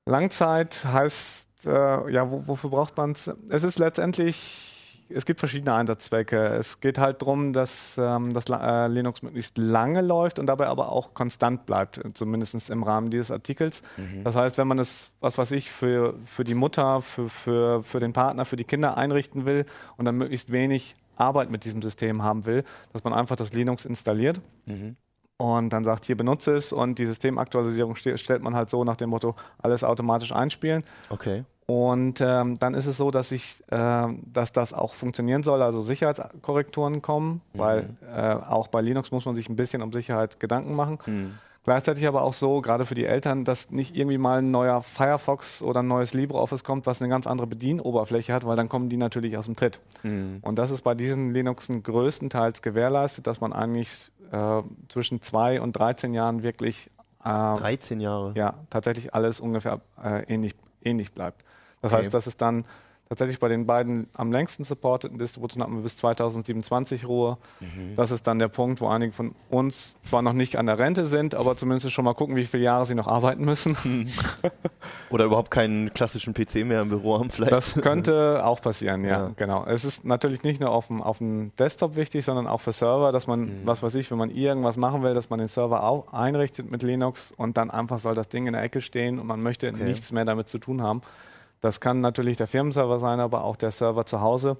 [0.06, 3.30] Langzeit heißt, äh, ja, wo, wofür braucht man es?
[3.50, 6.38] Es ist letztendlich, es gibt verschiedene Einsatzzwecke.
[6.38, 10.92] Es geht halt darum, dass ähm, das äh, Linux möglichst lange läuft und dabei aber
[10.92, 13.82] auch konstant bleibt, zumindest im Rahmen dieses Artikels.
[14.24, 18.00] Das heißt, wenn man es, was weiß ich, für, für die Mutter, für, für, für
[18.00, 19.66] den Partner, für die Kinder einrichten will
[19.98, 23.86] und dann möglichst wenig Arbeit mit diesem System haben will, dass man einfach das Linux
[23.86, 24.42] installiert
[25.40, 28.98] und dann sagt, hier benutze es und die Systemaktualisierung ste stellt man halt so nach
[28.98, 30.84] dem Motto, alles automatisch einspielen.
[31.10, 31.46] Okay.
[31.66, 35.82] Und ähm, dann ist es so, dass ich, ähm, dass das auch funktionieren soll, also
[35.82, 40.76] Sicherheitskorrekturen kommen, weil äh, auch bei Linux muss man sich ein bisschen um Sicherheit Gedanken
[40.76, 40.98] machen.
[41.64, 45.62] Gleichzeitig aber auch so, gerade für die Eltern, dass nicht irgendwie mal ein neuer Firefox
[45.62, 48.98] oder ein neues LibreOffice kommt, was eine ganz andere Bedienoberfläche hat, weil dann kommen die
[48.98, 49.80] natürlich aus dem Tritt.
[50.42, 55.74] Und das ist bei diesen Linuxen größtenteils gewährleistet, dass man eigentlich äh, zwischen zwei und
[55.74, 56.90] 13 Jahren wirklich
[57.24, 58.34] äh, 13 Jahre.
[58.36, 61.44] ja, tatsächlich alles ungefähr äh, ähnlich, ähnlich bleibt.
[61.82, 62.04] Das Okay.
[62.04, 62.66] heißt, das ist dann
[63.10, 67.38] tatsächlich bei den beiden am längsten supporteten Distributionen hatten wir bis 2027 Ruhe.
[67.60, 67.96] Mhm.
[67.96, 71.06] Das ist dann der Punkt, wo einige von uns zwar noch nicht an der Rente
[71.08, 73.76] sind, aber zumindest schon mal gucken, wie viele Jahre sie noch arbeiten müssen.
[75.10, 77.52] Oder überhaupt keinen klassischen PC mehr im Büro haben vielleicht.
[77.52, 79.32] Das könnte auch passieren, ja, Ja.
[79.36, 79.66] genau.
[79.66, 83.12] Es ist natürlich nicht nur auf dem, auf dem Desktop wichtig, sondern auch für Server,
[83.12, 83.62] dass man, Mhm.
[83.66, 86.84] was weiß ich, wenn man irgendwas machen will, dass man den Server auch einrichtet mit
[86.84, 89.84] Linux und dann einfach soll das Ding in der Ecke stehen und man möchte Okay.
[89.84, 91.02] nichts mehr damit zu tun haben.
[91.62, 94.58] Das kann natürlich der Firmenserver sein, aber auch der Server zu Hause.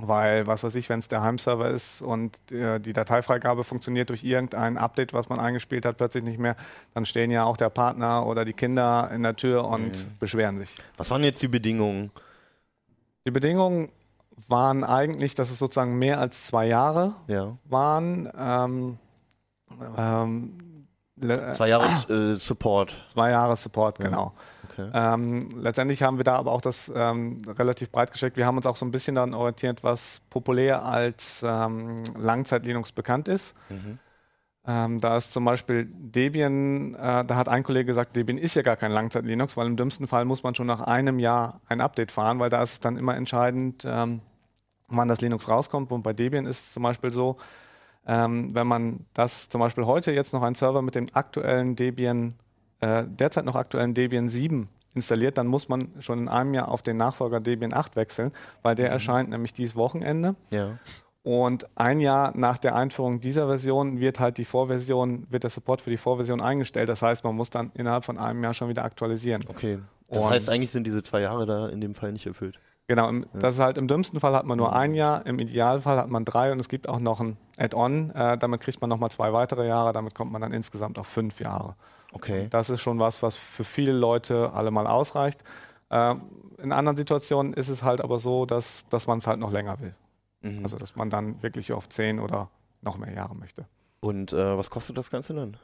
[0.00, 4.24] Weil, was weiß ich, wenn es der Heimserver ist und äh, die Dateifreigabe funktioniert durch
[4.24, 6.56] irgendein Update, was man eingespielt hat, plötzlich nicht mehr,
[6.94, 10.16] dann stehen ja auch der Partner oder die Kinder in der Tür und Mhm.
[10.18, 10.76] beschweren sich.
[10.96, 12.10] Was waren jetzt die Bedingungen?
[13.24, 13.88] Die Bedingungen
[14.48, 17.56] waren eigentlich, dass es sozusagen mehr als zwei Jahre Ja.
[17.66, 18.28] waren.
[18.36, 18.98] Ähm,
[19.96, 20.56] ähm,
[21.52, 22.94] Zwei Jahre äh, Support.
[23.12, 24.32] zwei Jahre Support, genau.
[24.70, 24.90] Okay.
[24.92, 28.36] Ähm, letztendlich haben wir da aber auch das ähm, relativ breit gesteckt.
[28.36, 33.28] Wir haben uns auch so ein bisschen daran orientiert, was populär als ähm, Langzeit-Linux bekannt
[33.28, 33.54] ist.
[33.68, 33.98] Mhm.
[34.66, 38.62] Ähm, da ist zum Beispiel Debian, äh, da hat ein Kollege gesagt, Debian ist ja
[38.62, 42.10] gar kein Langzeit-Linux, weil im dümmsten Fall muss man schon nach einem Jahr ein Update
[42.10, 44.22] fahren, weil da ist es dann immer entscheidend, ähm,
[44.88, 45.92] wann das Linux rauskommt.
[45.92, 47.36] Und bei Debian ist es zum Beispiel so,
[48.06, 52.34] ähm, wenn man das zum Beispiel heute jetzt noch einen Server mit dem aktuellen Debian,
[52.80, 56.82] äh, derzeit noch aktuellen Debian 7 installiert, dann muss man schon in einem Jahr auf
[56.82, 60.36] den Nachfolger Debian 8 wechseln, weil der erscheint nämlich dieses Wochenende.
[60.50, 60.78] Ja.
[61.22, 65.80] Und ein Jahr nach der Einführung dieser Version wird halt die Vorversion, wird der Support
[65.80, 66.90] für die Vorversion eingestellt.
[66.90, 69.42] Das heißt, man muss dann innerhalb von einem Jahr schon wieder aktualisieren.
[69.48, 69.78] Okay.
[70.08, 72.60] Das Und- heißt, eigentlich sind diese zwei Jahre da in dem Fall nicht erfüllt.
[72.86, 75.96] Genau, im, das ist halt im dümmsten Fall hat man nur ein Jahr, im Idealfall
[75.96, 78.10] hat man drei und es gibt auch noch ein Add-on.
[78.10, 81.40] Äh, damit kriegt man nochmal zwei weitere Jahre, damit kommt man dann insgesamt auf fünf
[81.40, 81.76] Jahre.
[82.12, 82.46] Okay.
[82.50, 85.42] Das ist schon was, was für viele Leute allemal ausreicht.
[85.90, 86.22] Ähm,
[86.58, 89.80] in anderen Situationen ist es halt aber so, dass, dass man es halt noch länger
[89.80, 89.94] will.
[90.42, 90.62] Mhm.
[90.62, 92.50] Also dass man dann wirklich auf zehn oder
[92.82, 93.64] noch mehr Jahre möchte.
[94.00, 95.56] Und äh, was kostet das Ganze dann?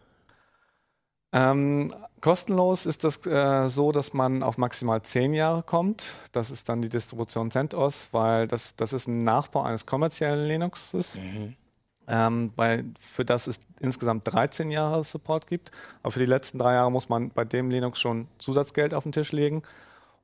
[1.33, 6.15] Ähm, kostenlos ist das äh, so, dass man auf maximal zehn Jahre kommt.
[6.33, 11.17] Das ist dann die Distribution CentOS, weil das, das ist ein Nachbau eines kommerziellen Linuxes,
[12.09, 15.71] ähm, bei, für das es insgesamt 13 Jahre Support gibt.
[16.03, 19.13] Aber für die letzten drei Jahre muss man bei dem Linux schon Zusatzgeld auf den
[19.13, 19.63] Tisch legen.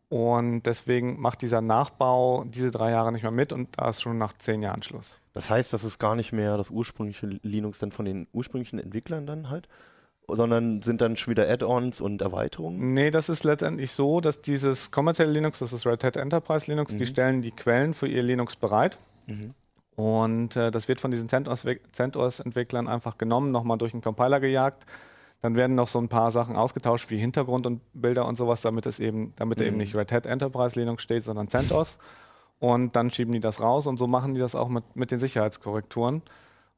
[0.09, 4.19] Und deswegen macht dieser Nachbau diese drei Jahre nicht mehr mit und da ist schon
[4.19, 5.19] nach zehn Jahren Schluss.
[5.33, 9.27] Das heißt, das ist gar nicht mehr das ursprüngliche Linux dann von den ursprünglichen Entwicklern
[9.27, 9.69] dann halt,
[10.29, 12.95] sondern sind dann schon wieder Add-ons und Erweiterungen?
[12.95, 16.93] Nee, das ist letztendlich so, dass dieses kommerzielle Linux, das ist Red Hat Enterprise Linux,
[16.93, 17.07] die Mhm.
[17.07, 18.99] stellen die Quellen für ihr Linux bereit.
[19.27, 19.55] Mhm.
[19.95, 24.85] Und äh, das wird von diesen CentOS- CentOS-Entwicklern einfach genommen, nochmal durch den Compiler gejagt.
[25.43, 28.87] Dann werden noch so ein paar Sachen ausgetauscht, wie Hintergrund und Bilder und sowas, damit
[28.87, 29.65] es eben, damit Mhm.
[29.67, 31.99] eben nicht Red Hat Enterprise Linux steht, sondern CentOS.
[32.59, 35.19] Und dann schieben die das raus und so machen die das auch mit, mit den
[35.19, 36.23] Sicherheitskorrekturen.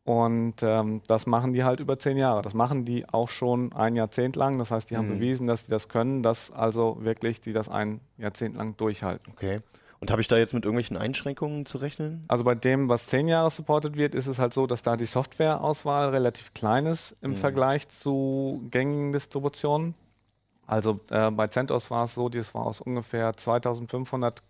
[0.09, 2.41] Und ähm, das machen die halt über zehn Jahre.
[2.41, 4.57] Das machen die auch schon ein Jahrzehnt lang.
[4.59, 5.19] Das heißt, die haben Mhm.
[5.19, 9.31] bewiesen, dass die das können, dass also wirklich die das ein Jahrzehnt lang durchhalten.
[9.31, 9.61] Okay.
[10.01, 12.25] Und habe ich da jetzt mit irgendwelchen Einschränkungen zu rechnen?
[12.29, 15.05] Also bei dem, was zehn Jahre supported wird, ist es halt so, dass da die
[15.05, 17.37] Softwareauswahl relativ klein ist im Mhm.
[17.37, 19.95] Vergleich zu gängigen Distributionen.
[20.67, 24.43] Also äh, bei CentOS war es so, das war aus ungefähr 2500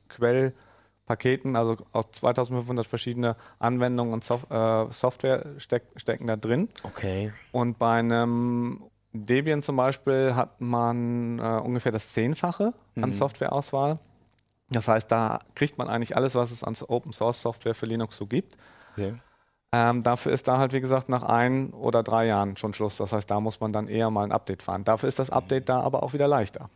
[1.09, 6.69] Quellpaketen, also aus 2500 verschiedene Anwendungen und Sof äh, Software steck stecken da drin.
[6.83, 7.33] Okay.
[7.53, 13.13] Und bei einem Debian zum Beispiel hat man äh, ungefähr das Zehnfache an Mhm.
[13.13, 13.99] Softwareauswahl.
[14.71, 18.17] Das heißt, da kriegt man eigentlich alles, was es an Open Source Software für Linux
[18.17, 18.57] so gibt.
[18.93, 19.15] okay.
[19.71, 22.97] Ähm, dafür ist da halt, wie gesagt, nach ein oder drei Jahren schon Schluss.
[22.97, 24.83] Das heißt, da muss man dann eher mal ein Update fahren.
[24.83, 26.71] Dafür ist das Update da aber auch wieder leichter.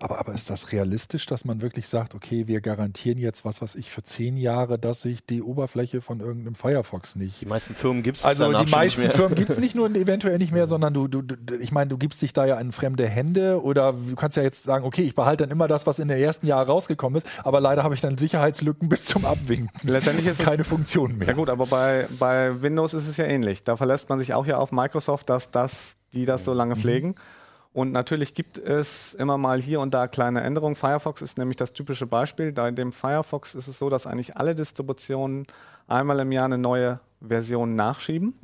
[0.00, 3.74] Aber, aber ist das realistisch, dass man wirklich sagt, okay, wir garantieren jetzt, was weiß
[3.76, 8.02] ich, für zehn Jahre, dass sich die Oberfläche von irgendeinem Firefox nicht Die meisten Firmen
[8.02, 11.08] gibt es Also die meisten Firmen gibt es nicht nur eventuell nicht mehr, sondern du,
[11.08, 14.36] du, du ich meine, du gibst dich da ja in fremde Hände oder du kannst
[14.36, 17.16] ja jetzt sagen, okay, ich behalte dann immer das, was in der ersten Jahr rausgekommen
[17.18, 19.70] ist, aber leider habe ich dann Sicherheitslücken bis zum Abwinken.
[19.88, 21.28] Letztendlich ist es- keine Funktion mehr.
[21.28, 23.64] Ja gut, aber bei, bei Windows ist es ja ähnlich.
[23.64, 27.14] Da verlässt man sich auch ja auf Microsoft, dass das, die das so lange pflegen.
[27.72, 30.76] Und natürlich gibt es immer mal hier und da kleine Änderungen.
[30.76, 32.52] Firefox ist nämlich das typische Beispiel.
[32.52, 35.46] Bei dem Firefox ist es so, dass eigentlich alle Distributionen
[35.86, 38.34] einmal im Jahr eine neue Version nachschieben.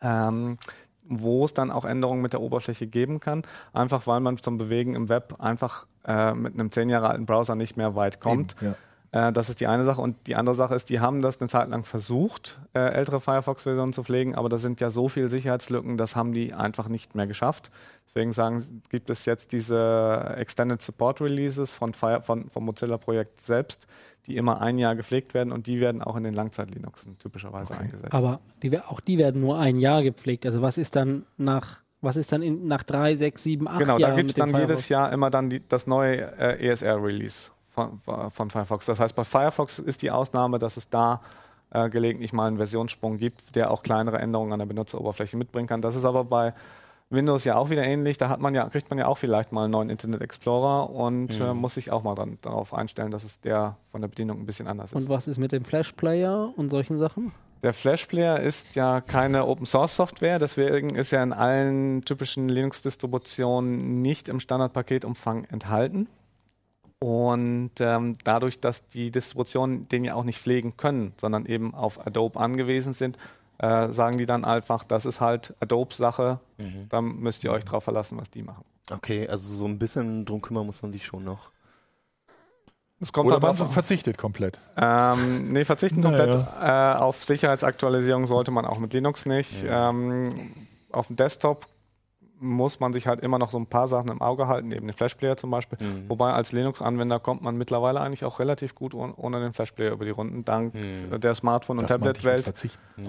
[0.00, 0.58] Ähm,
[1.04, 4.94] wo es dann auch Änderungen mit der Oberfläche geben kann, einfach weil man zum Bewegen
[4.94, 8.56] im Web einfach äh, mit einem zehn Jahre alten Browser nicht mehr weit kommt.
[8.60, 8.74] Eben, ja.
[9.12, 10.00] Äh, das ist die eine Sache.
[10.00, 13.92] Und die andere Sache ist, die haben das eine Zeit lang versucht, äh, ältere Firefox-Versionen
[13.92, 17.26] zu pflegen, aber da sind ja so viele Sicherheitslücken, das haben die einfach nicht mehr
[17.26, 17.70] geschafft.
[18.08, 23.86] Deswegen sagen, gibt es jetzt diese Extended Support Releases von, Fire, von, vom Mozilla-Projekt selbst,
[24.26, 28.12] die immer ein Jahr gepflegt werden und die werden auch in den Langzeit-Linuxen typischerweise eingesetzt.
[28.12, 30.44] Aber die, auch die werden nur ein Jahr gepflegt.
[30.44, 33.98] Also was ist dann nach, was ist dann in, nach drei, sechs, sieben, acht Genau,
[33.98, 34.88] Jahren da gibt es dann jedes Firefox?
[34.90, 38.86] Jahr immer dann die, das neue äh, ESR-Release von, von Firefox.
[38.86, 41.20] Das heißt, bei Firefox ist die Ausnahme, dass es da
[41.70, 45.80] äh, gelegentlich mal einen Versionssprung gibt, der auch kleinere Änderungen an der Benutzeroberfläche mitbringen kann.
[45.82, 46.52] Das ist aber bei
[47.08, 48.16] Windows ja auch wieder ähnlich.
[48.18, 51.38] Da hat man ja, kriegt man ja auch vielleicht mal einen neuen Internet Explorer und
[51.38, 51.44] Mhm.
[51.44, 54.46] äh, muss sich auch mal dran, darauf einstellen, dass es der von der Bedienung ein
[54.46, 54.96] bisschen anders ist.
[54.96, 57.32] Und was ist mit dem Flash Player und solchen Sachen?
[57.62, 62.48] Der Flash Player ist ja keine Open Source Software, deswegen ist er in allen typischen
[62.48, 66.08] Linux-Distributionen nicht im Standardpaketumfang enthalten.
[67.02, 72.06] Und ähm, dadurch, dass die Distributionen den ja auch nicht pflegen können, sondern eben auf
[72.06, 73.18] Adobe angewiesen sind,
[73.58, 76.38] äh, sagen die dann einfach, das ist halt Adobes Sache,
[76.88, 78.64] da müsst ihr euch drauf verlassen, was die machen.
[78.88, 81.50] Okay, also so ein bisschen drum kümmern muss man sich schon noch.
[83.00, 83.68] Es kommt Oder man an.
[83.68, 84.60] verzichtet komplett.
[84.76, 86.24] Ähm, nee, verzichten Naja.
[86.24, 89.64] komplett äh, auf Sicherheitsaktualisierung sollte man auch mit Linux nicht.
[89.66, 90.52] Ähm,
[90.92, 91.66] auf dem Desktop
[92.42, 94.92] muss man sich halt immer noch so ein paar Sachen im Auge halten, eben den
[94.94, 95.78] Flashplayer zum Beispiel.
[95.80, 96.08] Mhm.
[96.08, 100.10] Wobei als Linux-Anwender kommt man mittlerweile eigentlich auch relativ gut ohne, den Flashplayer über die
[100.10, 101.20] Runden, dank Mhm.
[101.20, 102.46] der Smartphone- und Tablet-Welt.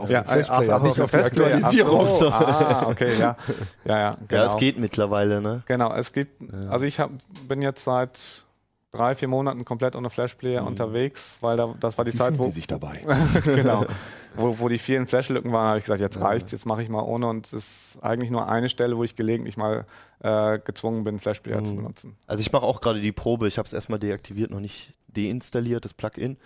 [0.08, 1.18] Ja, den Flashplayer, ach, ach, nicht auf die.
[1.18, 2.08] Aktualisierung.
[2.10, 2.30] Ach so.
[2.30, 3.36] Ah, okay, ja.
[3.86, 4.44] Ja, ja, genau.
[4.44, 5.64] Ja, es geht mittlerweile, ne?
[5.66, 7.10] Genau, es gibt, also ich hab,
[7.48, 8.46] bin jetzt seit
[8.94, 10.68] drei, vier Monaten komplett ohne Flashplayer Mhm.
[10.68, 13.02] unterwegs, weil da, das war die Wie Zeit, wo, Sie sich dabei?
[13.44, 13.86] genau.
[14.36, 17.04] Wo, wo die vielen Flashlücken waren, habe ich gesagt, jetzt reicht's, jetzt mache ich mal
[17.04, 17.28] ohne.
[17.28, 19.86] Und es ist eigentlich nur eine Stelle, wo ich gelegentlich mal
[20.22, 21.76] äh, gezwungen bin, Flashplayer zu Mhm.
[21.78, 22.18] benutzen.
[22.26, 23.48] Also ich mache auch gerade die Probe.
[23.48, 26.38] Ich habe es erstmal deaktiviert, noch nicht deinstalliert, das Plugin.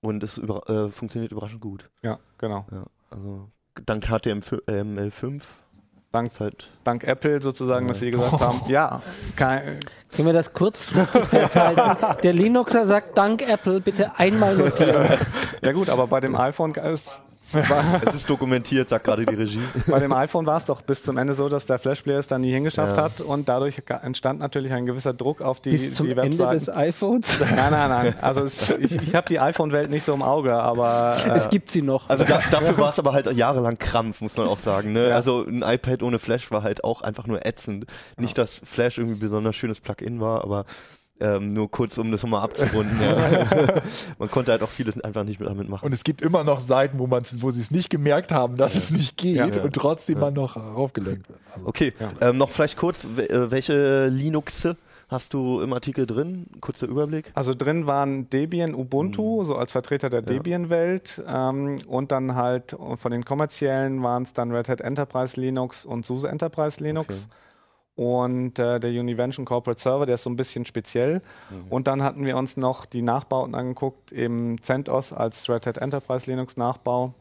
[0.00, 1.90] Und es über, äh, funktioniert überraschend gut.
[2.00, 2.64] Ja, genau.
[2.72, 3.50] Ja, also
[3.84, 5.42] dank HTML5
[6.16, 6.70] Dank, halt.
[6.82, 9.02] dank Apple sozusagen, dass sie gesagt haben, ja,
[9.36, 9.78] kein,
[10.14, 10.86] Können wir das kurz
[11.30, 12.06] festhalten?
[12.22, 15.06] Der Linuxer sagt Dank Apple, bitte einmal notieren.
[15.60, 17.06] ja gut, aber bei dem iPhone ist,
[18.06, 19.60] Es ist dokumentiert, sagt gerade die Regie.
[19.86, 22.40] bei dem iPhone war es doch bis zum Ende so, dass der Flashplayer es dann
[22.40, 23.04] nie hingeschafft Ja.
[23.04, 26.58] hat und dadurch entstand natürlich ein gewisser Druck auf die, Bis zum die Ende Webseiten.
[26.58, 27.40] des iPhones.
[27.56, 28.14] Nein, nein, nein.
[28.20, 31.70] Also es, ich, ich habe die iPhone-Welt nicht so im Auge, aber äh, Es gibt
[31.70, 32.08] sie noch.
[32.08, 34.92] Also da, dafür war es aber halt jahrelang Krampf, muss man auch sagen.
[34.92, 35.08] Ne?
[35.10, 35.14] Ja.
[35.16, 37.86] Also ein iPad ohne Flash war halt auch einfach nur ätzend.
[38.16, 40.64] Nicht, dass Flash irgendwie ein besonders schönes Plugin war, aber
[41.20, 43.00] ähm, nur kurz, um das nochmal abzurunden.
[43.00, 43.46] ja.
[44.18, 45.84] man konnte halt auch vieles einfach nicht mit damit machen.
[45.86, 48.90] Und es gibt immer noch Seiten, wo, wo sie es nicht gemerkt haben, dass es
[48.90, 49.62] nicht geht Ja.
[49.62, 51.38] und trotzdem man noch raufgelenkt wird.
[51.54, 54.76] Also, Okay, ähm, noch vielleicht kurz, äh, welche Linuxe
[55.08, 56.46] hast du im Artikel drin?
[56.60, 57.30] Kurzer Überblick.
[57.34, 61.22] Also drin waren Debian, Ubuntu, so als Vertreter der Debian-Welt.
[61.26, 66.04] Ähm, und dann halt von den kommerziellen waren es dann Red Hat Enterprise Linux und
[66.06, 67.14] SUSE Enterprise Linux.
[67.14, 67.24] Okay.
[67.96, 71.22] Und äh, der Univention Corporate Server, der ist so ein bisschen speziell.
[71.70, 76.30] Und dann hatten wir uns noch die Nachbauten angeguckt, eben CentOS als Red Hat Enterprise
[76.30, 77.14] Linux Nachbau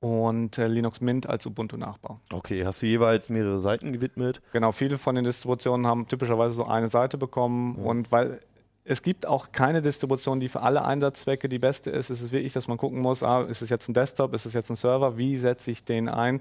[0.00, 2.20] und äh, Linux Mint als Ubuntu Nachbau.
[2.32, 4.40] Okay, hast du jeweils mehrere Seiten gewidmet?
[4.52, 8.40] Genau, viele von den Distributionen haben typischerweise so eine Seite bekommen und weil
[8.88, 12.08] es gibt auch keine Distribution, die für alle Einsatzzwecke die beste ist.
[12.08, 14.52] Es ist wirklich, dass man gucken muss, ah, ist es jetzt ein Desktop, ist es
[14.52, 16.40] jetzt ein Server, wie setze ich den ein?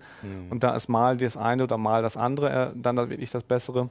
[0.51, 3.43] Und da ist mal das eine oder mal das andere äh, dann da wirklich das
[3.43, 3.89] Bessere.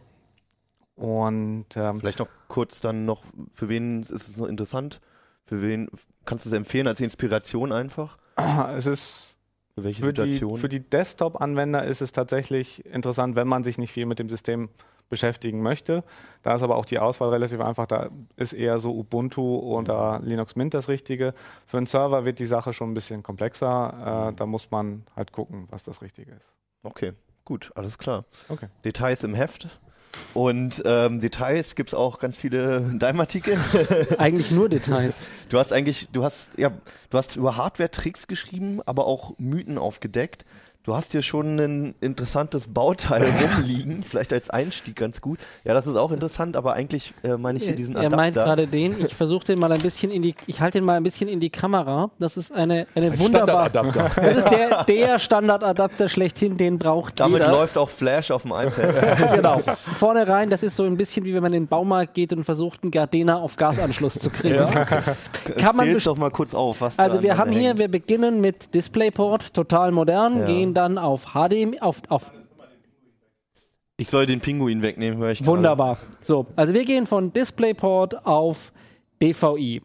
[0.95, 5.01] Und ähm, Vielleicht noch kurz dann noch, für wen ist es noch interessant?
[5.47, 5.89] Für wen
[6.25, 8.19] kannst du es empfehlen als Inspiration einfach?
[8.77, 9.37] es ist
[9.75, 10.59] Für welche für die, Situation?
[10.59, 14.69] für die Desktop-Anwender ist es tatsächlich interessant, wenn man sich nicht viel mit dem System
[15.09, 16.05] beschäftigen möchte.
[16.43, 17.87] Da ist aber auch die Auswahl relativ einfach.
[17.87, 21.35] Da ist eher so Ubuntu oder Linux Mint das Richtige.
[21.67, 24.31] Für einen Server wird die Sache schon ein bisschen komplexer.
[24.31, 26.53] Äh, da muss man halt gucken, was das Richtige ist.
[26.83, 27.13] okay,
[27.45, 28.25] gut, alles klar.
[28.49, 28.69] Okay.
[28.85, 29.69] Details im Heft.
[30.33, 33.59] Und ähm, Details gibt es auch ganz viele in deinem Artikel.
[34.19, 35.17] Eigentlich nur Details.
[35.51, 36.73] Du hast eigentlich, du hast, ja,
[37.11, 40.45] du hast über Hardware-Tricks geschrieben, aber auch Mythen aufgedeckt.
[40.85, 43.25] Du hast hier schon ein interessantes Bauteil
[43.57, 45.39] rumliegen, vielleicht als Einstieg ganz gut.
[45.65, 48.17] Ja, das ist auch interessant, aber eigentlich äh, meine ich hier diesen er Adapter.
[48.17, 49.01] meint gerade den.
[49.01, 51.41] Ich versuche den mal ein bisschen in die, ich halte den mal ein bisschen in
[51.41, 52.11] die Kamera.
[52.19, 53.71] Das ist eine, eine wunderbar.
[53.71, 54.21] Standardadapter.
[54.23, 57.51] Das ist der, der Standardadapter schlechthin, den braucht Damit jeder.
[57.53, 59.33] läuft auch Flash auf dem iPad.
[59.37, 59.63] genau.
[59.99, 62.45] Vorne rein, das ist so ein bisschen wie wenn man in den Baumarkt geht und
[62.45, 64.67] versucht, einen Gardena auf Gasanschluss zu kriegen.
[65.57, 67.79] Kann man doch mal kurz auf, was Also da wir haben der hier, hängt.
[67.81, 70.45] wir beginnen mit DisplayPort, total modern, Ja.
[70.45, 72.33] gehen dann auf HDMI, auf, auf
[73.97, 75.51] Ich soll den Pinguin wegnehmen, höre ich gerade.
[75.51, 75.99] Wunderbar.
[76.21, 78.73] So, also wir gehen von DisplayPort auf
[79.23, 79.83] DVI.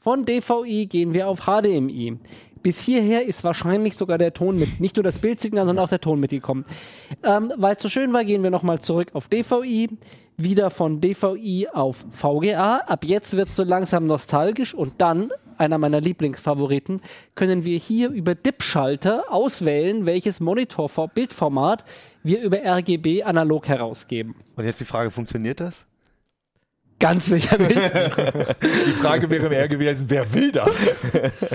[0.00, 2.18] Von DVI gehen wir auf HDMI.
[2.62, 6.00] Bis hierher ist wahrscheinlich sogar der Ton mit, nicht nur das Bildsignal, sondern auch der
[6.00, 6.64] Ton mitgekommen.
[7.22, 9.88] Ähm, Weil es so schön war, gehen wir nochmal zurück auf DVI,
[10.36, 12.78] wieder von DVI auf VGA.
[12.78, 17.00] Ab jetzt wird es so langsam nostalgisch und dann, einer meiner Lieblingsfavoriten,
[17.34, 21.84] können wir hier über DIP-Schalter auswählen, welches Monitor-Bildformat
[22.22, 24.34] wir über RGB analog herausgeben.
[24.56, 25.86] Und jetzt die Frage, funktioniert das?
[27.00, 27.74] Ganz sicher nicht.
[27.76, 30.92] Die Frage wäre eher gewesen, wer will das?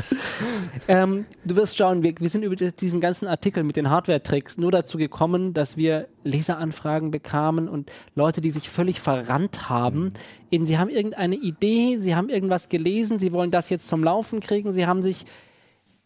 [0.87, 4.71] ähm, du wirst schauen, wir, wir sind über diesen ganzen Artikel mit den Hardware-Tricks nur
[4.71, 10.09] dazu gekommen, dass wir Leseranfragen bekamen und Leute, die sich völlig verrannt haben.
[10.49, 14.39] In, sie haben irgendeine Idee, sie haben irgendwas gelesen, sie wollen das jetzt zum Laufen
[14.39, 15.27] kriegen, sie haben sich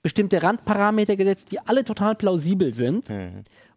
[0.02, 3.06] bestimmte Randparameter gesetzt, die alle total plausibel sind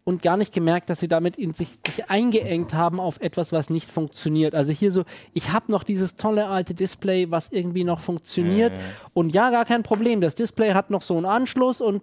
[0.03, 3.69] und gar nicht gemerkt, dass sie damit in sich, sich eingeengt haben auf etwas, was
[3.69, 4.53] nicht funktioniert.
[4.53, 8.73] Also hier so, ich habe noch dieses tolle alte Display, was irgendwie noch funktioniert
[9.13, 10.19] und ja, gar kein Problem.
[10.19, 12.01] Das Display hat noch so einen Anschluss und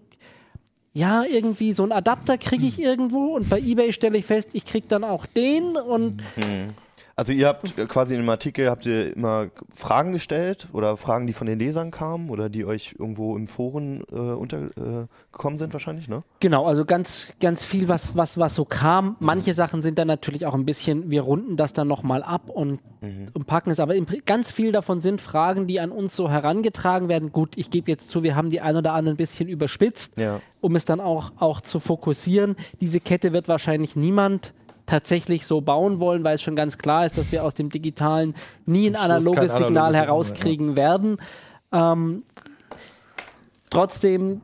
[0.92, 4.64] ja, irgendwie so einen Adapter kriege ich irgendwo und bei eBay stelle ich fest, ich
[4.64, 6.22] kriege dann auch den und
[7.20, 11.34] Also ihr habt quasi in dem Artikel habt ihr immer Fragen gestellt oder Fragen, die
[11.34, 16.08] von den Lesern kamen oder die euch irgendwo im Foren äh, untergekommen äh, sind wahrscheinlich,
[16.08, 16.22] ne?
[16.40, 19.16] Genau, also ganz, ganz viel, was, was, was so kam.
[19.20, 22.78] Manche Sachen sind dann natürlich auch ein bisschen, wir runden das dann nochmal ab und,
[23.34, 23.80] und packen es.
[23.80, 27.32] Aber im, ganz viel davon sind Fragen, die an uns so herangetragen werden.
[27.32, 30.40] Gut, ich gebe jetzt zu, wir haben die ein oder anderen ein bisschen überspitzt, Ja.
[30.62, 32.56] um es dann auch, auch zu fokussieren.
[32.80, 34.54] Diese Kette wird wahrscheinlich niemand
[34.90, 38.34] tatsächlich so bauen wollen, weil es schon ganz klar ist, dass wir aus dem Digitalen
[38.66, 41.18] nie ein analoges analoges Signal Signal, herauskriegen werden.
[41.72, 42.24] Ähm,
[43.70, 44.40] trotzdem,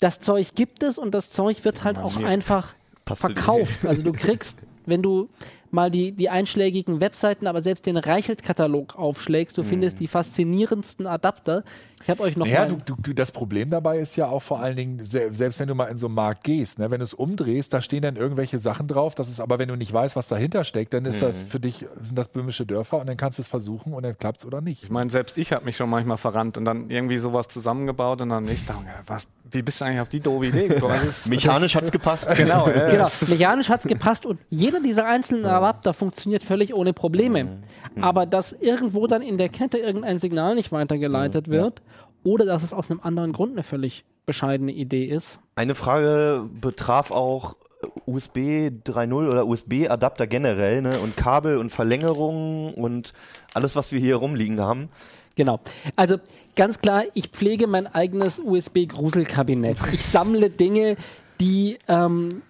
[0.00, 2.74] das Zeug gibt es und das Zeug wird halt auch einfach
[3.06, 3.86] verkauft.
[3.86, 5.30] Also du kriegst, wenn du
[5.76, 11.62] mal die, die einschlägigen Webseiten, aber selbst den Reichelt-Katalog aufschlägst, du findest die faszinierendsten Adapter.
[12.02, 14.42] Ich habe euch noch Ja, mal du, du, du, das Problem dabei ist ja auch
[14.42, 16.98] vor allen Dingen, se- selbst wenn du mal in so einen Markt gehst, ne, wenn
[17.00, 19.14] du es umdrehst, da stehen dann irgendwelche Sachen drauf.
[19.14, 21.86] Das ist aber, wenn du nicht weißt, was dahinter steckt, dann ist das für dich,
[22.02, 24.60] sind das böhmische Dörfer und dann kannst du es versuchen und dann klappt es oder
[24.60, 24.82] nicht.
[24.84, 28.28] Ich meine, selbst ich habe mich schon manchmal verrannt und dann irgendwie sowas zusammengebaut und
[28.30, 30.94] dann ich dachte, ja, was, wie bist du eigentlich auf die doofe Idee gekommen?
[31.08, 32.26] Ist- Mechanisch hat's gepasst.
[32.36, 32.90] Genau, ja.
[32.90, 37.58] Genau, mechanisch hat es gepasst und jeder dieser einzelnen Adapter funktioniert völlig ohne Probleme.
[38.00, 41.82] Aber dass irgendwo dann in der Kette irgendein Signal nicht weitergeleitet wird
[42.24, 45.38] oder dass es aus einem anderen Grund eine völlig bescheidene Idee ist.
[45.54, 47.54] Eine Frage betraf auch
[48.06, 48.38] USB
[48.84, 50.98] 3.0 oder USB-Adapter generell, ne?
[50.98, 53.12] Und Kabel und Verlängerungen und
[53.54, 54.88] alles, was wir hier rumliegen haben.
[55.36, 55.60] Genau.
[55.94, 56.16] Also
[56.56, 59.76] ganz klar, ich pflege mein eigenes USB-Gruselkabinett.
[59.92, 60.96] Ich sammle Dinge,
[61.40, 62.42] die ähm,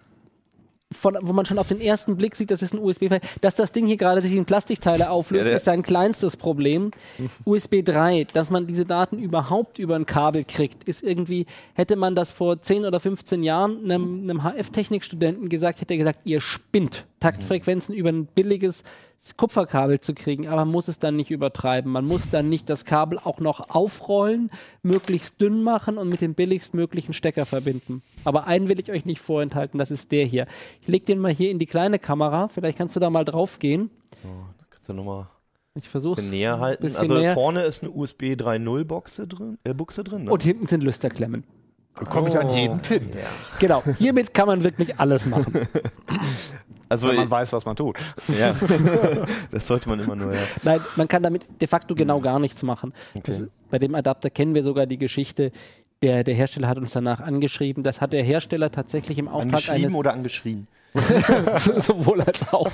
[0.92, 3.20] von, wo man schon auf den ersten Blick sieht, das ist ein USB-File.
[3.40, 6.92] Dass das Ding hier gerade sich in Plastikteile auflöst, Ja, ist sein kleinstes Problem.
[7.44, 12.14] USB 3, dass man diese Daten überhaupt über ein Kabel kriegt, ist irgendwie, hätte man
[12.14, 17.05] das vor 10 oder 15 Jahren einem, einem HF-Technikstudenten gesagt, hätte er gesagt, ihr spinnt,
[17.18, 18.85] Taktfrequenzen über ein billiges
[19.37, 21.91] Kupferkabel zu kriegen, aber man muss es dann nicht übertreiben.
[21.91, 24.51] Man muss dann nicht das Kabel auch noch aufrollen,
[24.83, 28.03] möglichst dünn machen und mit dem billigstmöglichen Stecker verbinden.
[28.25, 30.47] Aber einen will ich euch nicht vorenthalten, das ist der hier.
[30.83, 33.59] Ich leg den mal hier in die kleine Kamera, vielleicht kannst du da mal drauf
[33.59, 33.91] gehen.
[34.71, 35.27] Kannst du nochmal
[35.75, 36.95] Ich versuche näher halten?
[36.95, 37.35] Also näher.
[37.35, 40.31] vorne ist eine USB 3.0 Buchse drin, äh, Buchse drin ne?
[40.31, 41.45] Und hinten sind Lüsterklemmen.
[41.99, 43.09] Da komme ich an jeden Pin.
[43.59, 45.67] Genau, hiermit kann man wirklich alles machen.
[46.88, 47.99] Also wenn man weiß, was man tut.
[48.38, 48.55] ja.
[49.51, 50.40] das sollte man immer nur, ja.
[50.62, 52.92] Nein, man kann damit de facto genau gar nichts machen.
[53.25, 53.49] Das, Okay.
[53.70, 55.53] bei dem Adapter kennen wir sogar die Geschichte,
[56.03, 57.82] der, der Hersteller hat uns danach angeschrieben.
[57.82, 60.66] Das hat der Hersteller tatsächlich im Auftrag Angeschrieben eines oder angeschrien?
[61.78, 62.70] sowohl als auch.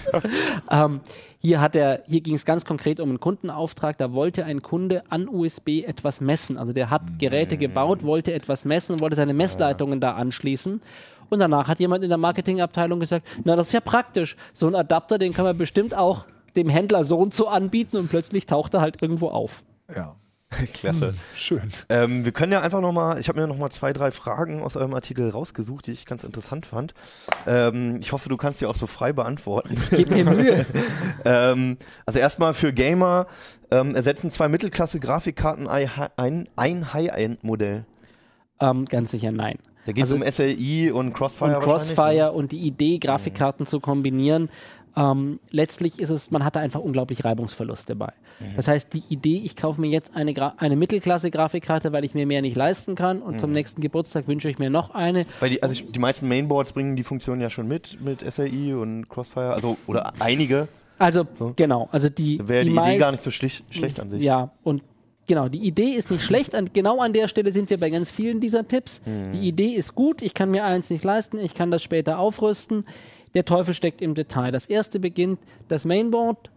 [0.71, 1.01] ähm,
[1.41, 3.99] hier hat er, hier ging es ganz konkret um einen Kundenauftrag.
[3.99, 6.57] Da wollte ein Kunde an USB etwas messen.
[6.59, 10.81] Also der hat Geräte gebaut, wollte etwas messen und wollte seine Messleitungen da anschließen.
[11.33, 14.37] Und danach hat jemand in der Marketingabteilung gesagt, na, das ist ja praktisch.
[14.53, 16.27] So ein Adapter, den kann man bestimmt auch
[16.57, 19.63] dem Händler so und so anbieten und plötzlich taucht er halt irgendwo auf.
[19.97, 20.15] Ja,
[20.75, 21.15] Klasse.
[21.35, 21.73] schön.
[21.89, 24.93] Ähm, wir können ja einfach nochmal, ich habe mir nochmal zwei, drei Fragen aus eurem
[24.93, 26.93] Artikel rausgesucht, die ich ganz interessant fand.
[27.47, 29.75] Ähm, ich hoffe, du kannst die auch so frei beantworten.
[29.91, 30.67] Gib mir Mühe.
[31.25, 33.27] ähm, also erstmal für Gamer
[33.71, 37.87] ähm, ersetzen zwei Mittelklasse-Grafikkarten ein, ein, ein High-End-Modell.
[38.61, 39.57] ähm, ganz sicher nein.
[39.87, 43.81] Da geht es Also- um SLI und Crossfire und Crossfire und die Idee, Grafikkarten zu
[43.81, 44.49] kombinieren.
[44.95, 48.13] Ähm, letztlich ist es, man hatte einfach unglaublich Reibungsverluste bei.
[48.41, 48.57] Mhm.
[48.57, 52.27] Das heißt, die Idee, ich kaufe mir jetzt eine, Gra eine Mittelklasse-Grafikkarte, weil ich mir
[52.27, 53.55] mehr nicht leisten kann und zum Mhm.
[53.55, 55.25] nächsten Geburtstag wünsche ich mir noch eine.
[55.41, 58.75] Weil die, also ich, die meisten Mainboards bringen die Funktion ja schon mit, mit SLI
[58.75, 60.69] und Crossfire, also oder einige.
[60.99, 61.55] Also So.
[61.57, 64.23] genau, also die, Da wäre die, Idee meist- gar nicht so schlicht, schlecht an sich.
[64.23, 64.83] Ja, und
[65.33, 66.55] genau, die Idee ist nicht schlecht.
[66.55, 69.01] An, genau an der Stelle sind wir bei ganz vielen dieser Tipps.
[69.07, 69.33] Mhm.
[69.33, 72.85] Die Idee ist gut, ich kann mir eins nicht leisten, ich kann das später aufrüsten.
[73.33, 74.53] Der Teufel steckt im Detail.
[74.53, 76.51] Das erste beginnt, das Mainboard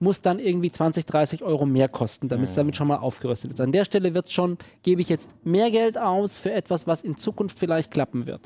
[0.00, 3.60] muss dann irgendwie 20, 30 Euro mehr kosten, damit es damit schon mal aufgerüstet ist.
[3.60, 7.16] An der Stelle wird schon, gebe ich jetzt mehr Geld aus für etwas, was in
[7.16, 8.40] Zukunft vielleicht klappen wird.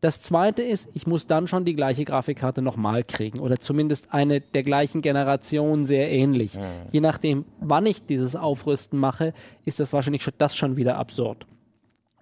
[0.00, 4.40] Das zweite ist, ich muss dann schon die gleiche Grafikkarte nochmal kriegen oder zumindest eine
[4.40, 6.52] der gleichen Generation sehr ähnlich.
[6.90, 9.34] Je nachdem, wann ich dieses Aufrüsten mache,
[9.66, 11.46] ist das wahrscheinlich schon, das schon wieder absurd.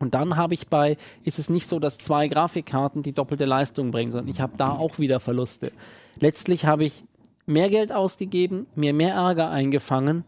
[0.00, 3.90] Und dann habe ich bei, ist es nicht so, dass zwei Grafikkarten die doppelte Leistung
[3.90, 5.72] bringen, sondern ich habe da auch wieder Verluste.
[6.18, 7.04] Letztlich habe ich
[7.46, 10.24] mehr Geld ausgegeben, mir mehr Ärger eingefangen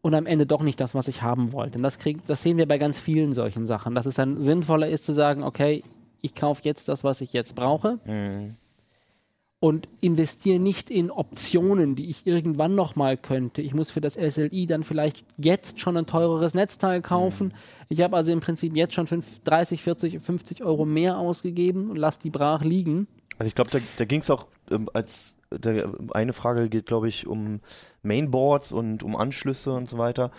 [0.00, 1.78] und am Ende doch nicht das, was ich haben wollte.
[1.78, 4.88] Und das, krieg, das sehen wir bei ganz vielen solchen Sachen, dass es dann sinnvoller
[4.88, 5.82] ist zu sagen, okay,
[6.22, 8.56] ich kaufe jetzt das, was ich jetzt brauche Mhm.
[9.60, 13.62] und investiere nicht in Optionen, die ich irgendwann nochmal könnte.
[13.62, 17.54] Ich muss für das SLI dann vielleicht jetzt schon ein teureres Netzteil kaufen.
[17.88, 21.96] Ich habe also im Prinzip jetzt schon 5, 30, 40, 50 Euro mehr ausgegeben und
[21.96, 23.06] lasse die brach liegen.
[23.38, 27.08] Also ich glaube, da, da ging es auch ähm, als der, eine Frage geht, glaube
[27.08, 27.60] ich, um
[28.02, 30.30] Mainboards und um Anschlüsse und so weiter.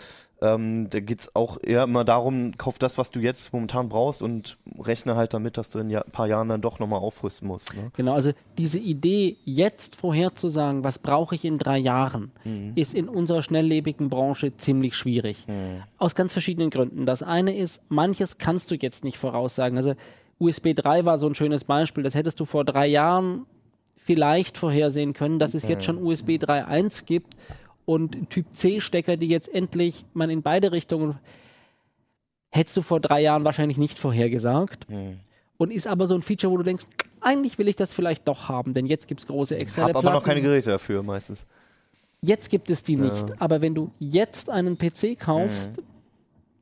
[0.43, 4.21] Ähm, da geht es auch eher immer darum, kauf das, was du jetzt momentan brauchst
[4.21, 7.73] und rechne halt damit, dass du in ein paar Jahren dann doch nochmal aufrüsten musst.
[7.73, 7.91] Ne?
[7.95, 12.31] Genau, also diese Idee, jetzt vorherzusagen, was brauche ich in drei Jahren,
[12.75, 15.45] ist in unserer schnelllebigen Branche ziemlich schwierig.
[15.97, 17.05] Aus ganz verschiedenen Gründen.
[17.05, 19.77] Das eine ist, manches kannst du jetzt nicht voraussagen.
[19.77, 19.93] Also
[20.39, 22.03] USB 3 war so ein schönes Beispiel.
[22.03, 23.45] Das hättest du vor drei Jahren
[23.95, 27.35] vielleicht vorhersehen können, dass es jetzt schon USB 3.1 gibt
[27.85, 31.19] und Typ C-Stecker, die jetzt endlich man in beide Richtungen
[32.49, 34.85] hättest du vor drei Jahren wahrscheinlich nicht vorhergesagt.
[35.57, 36.85] Und ist aber so ein Feature, wo du denkst,
[37.19, 40.11] eigentlich will ich das vielleicht doch haben, denn jetzt gibt es große externe Hab aber
[40.11, 41.45] noch keine Geräte dafür meistens.
[42.21, 43.41] Jetzt gibt es die nicht.
[43.41, 45.71] Aber wenn du jetzt einen PC kaufst,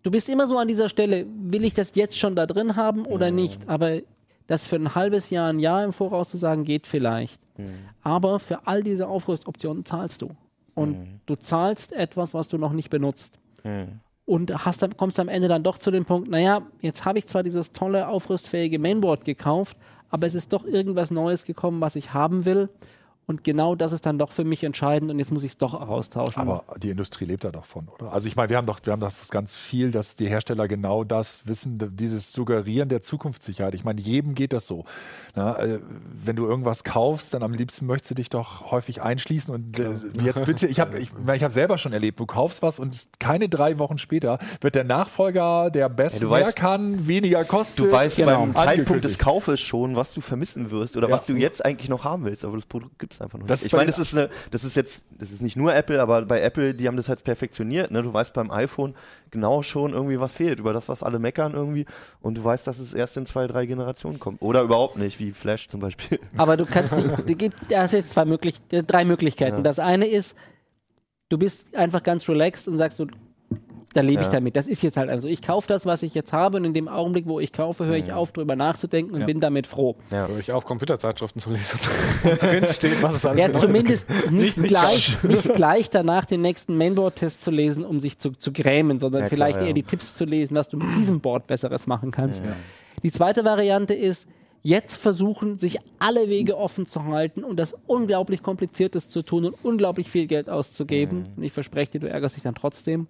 [0.04, 3.06] du bist immer so an dieser Stelle, will ich das jetzt schon da drin haben
[3.06, 3.68] oder nicht?
[3.68, 4.02] Aber
[4.48, 7.40] das für ein halbes Jahr, ein Jahr im Voraus zu sagen, geht vielleicht.
[8.02, 10.32] Aber für all diese Aufrüstoptionen zahlst du.
[10.76, 13.38] Und du zahlst etwas, was du noch nicht benutzt.
[14.26, 17.28] Und hast, dann- kommst am Ende dann doch zu dem Punkt, naja, jetzt habe ich
[17.28, 19.78] zwar dieses tolle, aufrüstfähige Mainboard gekauft,
[20.10, 22.70] aber es ist doch irgendwas Neues gekommen, was ich haben will.
[23.32, 25.74] Und genau das ist dann doch für mich entscheidend und jetzt muss ich es doch
[25.74, 26.42] austauschen.
[26.42, 28.12] Aber die Industrie lebt da davon, oder?
[28.12, 31.06] Also ich meine, wir haben doch, wir haben das ganz viel, dass die Hersteller genau
[31.06, 33.74] das wissen, dieses Suggerieren der Zukunftssicherheit.
[33.74, 34.84] Ich meine, jedem geht das so.
[35.34, 35.80] Na, äh,
[36.26, 39.94] wenn du irgendwas kaufst, dann am liebsten möchtest du dich doch häufig einschließen und äh,
[40.22, 43.48] jetzt bitte, ich habe ich, ich hab selber schon erlebt, du kaufst was und keine
[43.48, 47.86] drei Wochen später wird der Nachfolger, der besser Ja, du weißt- mehr kann, weniger kostet.
[47.86, 48.42] Du weißt Genau.
[48.42, 49.18] beim Zeitpunkt des.
[49.18, 51.16] Kaufes schon, was du vermissen wirst oder Ja.
[51.16, 53.62] was du jetzt eigentlich noch haben willst, aber das Produkt gibt es einfach noch Das
[53.62, 53.68] nicht.
[53.68, 56.42] Ich meine, das ist eine, das ist jetzt, das ist nicht nur Apple, aber bei
[56.42, 57.92] Apple, die haben das halt perfektioniert.
[57.92, 58.02] Ne?
[58.02, 58.96] Du weißt beim iPhone
[59.30, 61.86] genau schon irgendwie, was fehlt, über das, was alle meckern irgendwie,
[62.22, 64.42] und du weißt, dass es erst in zwei, drei Generationen kommt.
[64.42, 66.20] Oder überhaupt nicht, wie Flash zum Beispiel.
[66.38, 69.64] Aber du kannst nicht, du gibt, da hast jetzt zwei möglich, drei Möglichkeiten.
[69.64, 70.36] Das eine ist,
[71.30, 73.08] du bist einfach ganz relaxed und sagst so,
[73.94, 74.34] da lebe ich Ja.
[74.34, 74.56] damit.
[74.56, 76.88] Das ist jetzt halt also, ich kaufe das, was ich jetzt habe und in dem
[76.88, 79.26] Augenblick, wo ich kaufe, höre ich auf, drüber nachzudenken und Ja.
[79.26, 79.96] bin damit froh.
[80.12, 80.28] Ja.
[80.28, 81.80] Höre ich auf, Computerzeitschriften zu lesen.
[82.24, 86.42] Wo drin steht, was es alles Ja, zumindest nicht, nicht gleich, nicht gleich danach den
[86.42, 89.68] nächsten Mainboard-Test zu lesen, um sich zu, zu grämen, sondern Ja, klar, vielleicht ja.
[89.68, 92.42] eher die Tipps zu lesen, was du mit diesem Board Besseres machen kannst.
[93.04, 94.28] Die zweite Variante ist,
[94.64, 99.56] jetzt versuchen, sich alle Wege offen zu halten und das unglaublich Kompliziertes zu tun und
[99.64, 101.20] unglaublich viel Geld auszugeben.
[101.20, 101.38] Mhm.
[101.38, 103.08] Und ich verspreche dir, du ärgerst dich dann trotzdem.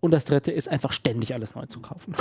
[0.00, 2.14] Und das dritte ist einfach ständig alles neu zu kaufen.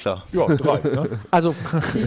[0.00, 0.24] Klar.
[0.32, 0.80] Ja, drei.
[0.88, 1.20] Ne?
[1.30, 1.54] Also,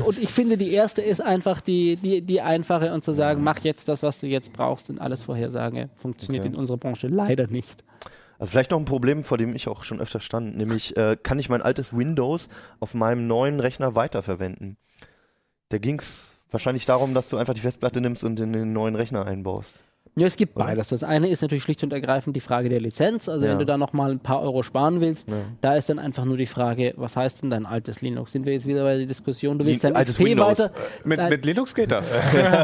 [0.05, 3.59] und ich finde, die erste ist einfach die, die, die einfache und zu sagen, mach
[3.59, 6.53] jetzt das, was du jetzt brauchst und alles Vorhersage funktioniert Okay.
[6.53, 7.83] in unserer Branche leider nicht.
[8.39, 11.37] Also vielleicht noch ein Problem, vor dem ich auch schon öfter stand, nämlich äh, kann
[11.39, 14.77] ich mein altes Windows auf meinem neuen Rechner weiterverwenden?
[15.69, 18.95] Da ging es wahrscheinlich darum, dass du einfach die Festplatte nimmst und in den neuen
[18.95, 19.79] Rechner einbaust.
[20.17, 20.65] Ja, es gibt Oder?
[20.65, 20.89] beides.
[20.89, 23.29] Das eine ist natürlich schlicht und ergreifend die Frage der Lizenz.
[23.29, 23.51] Also Ja.
[23.53, 25.35] wenn du da nochmal ein paar Euro sparen willst, Ja.
[25.61, 28.33] da ist dann einfach nur die Frage, was heißt denn dein altes Linux?
[28.33, 30.59] Sind wir jetzt wieder bei der Diskussion, du willst dein altes XP Windows.
[30.59, 30.71] weiter...
[31.05, 32.13] Mit, Dein- mit Linux geht das.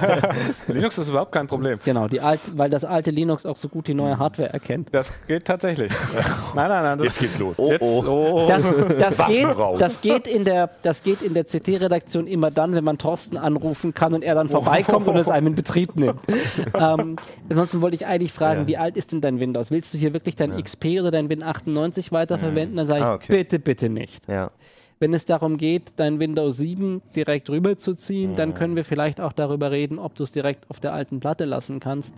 [0.68, 1.80] Linux ist überhaupt kein Problem.
[1.86, 4.90] Genau, die alt, weil das alte Linux auch so gut die neue Hardware erkennt.
[4.92, 5.92] Das geht tatsächlich.
[6.54, 6.98] nein, nein, nein.
[6.98, 7.60] Das, Jetzt geht's los.
[7.60, 8.04] Oh, jetzt, oh.
[8.08, 8.46] oh.
[8.50, 8.64] Das,
[9.00, 9.48] das, geht,
[9.80, 13.94] das, geht in der, das geht in der CT-Redaktion immer dann, wenn man Thorsten anrufen
[13.94, 16.20] kann und er dann vorbeikommt und es einem in Betrieb nimmt.
[16.78, 17.16] ähm,
[17.50, 18.68] ansonsten wollte ich eigentlich fragen, Ja.
[18.68, 19.72] wie alt ist denn dein Windows?
[19.72, 22.78] Willst du hier wirklich dein XP oder dein Win 98 weiterverwenden?
[22.78, 23.28] Dann sage ich, Ah, okay.
[23.36, 24.28] bitte, bitte nicht.
[24.28, 24.52] Ja.
[25.00, 29.70] Wenn es darum geht, dein Windows 7 direkt rüberzuziehen, dann können wir vielleicht auch darüber
[29.72, 32.14] reden, ob du es direkt auf der alten Platte lassen kannst.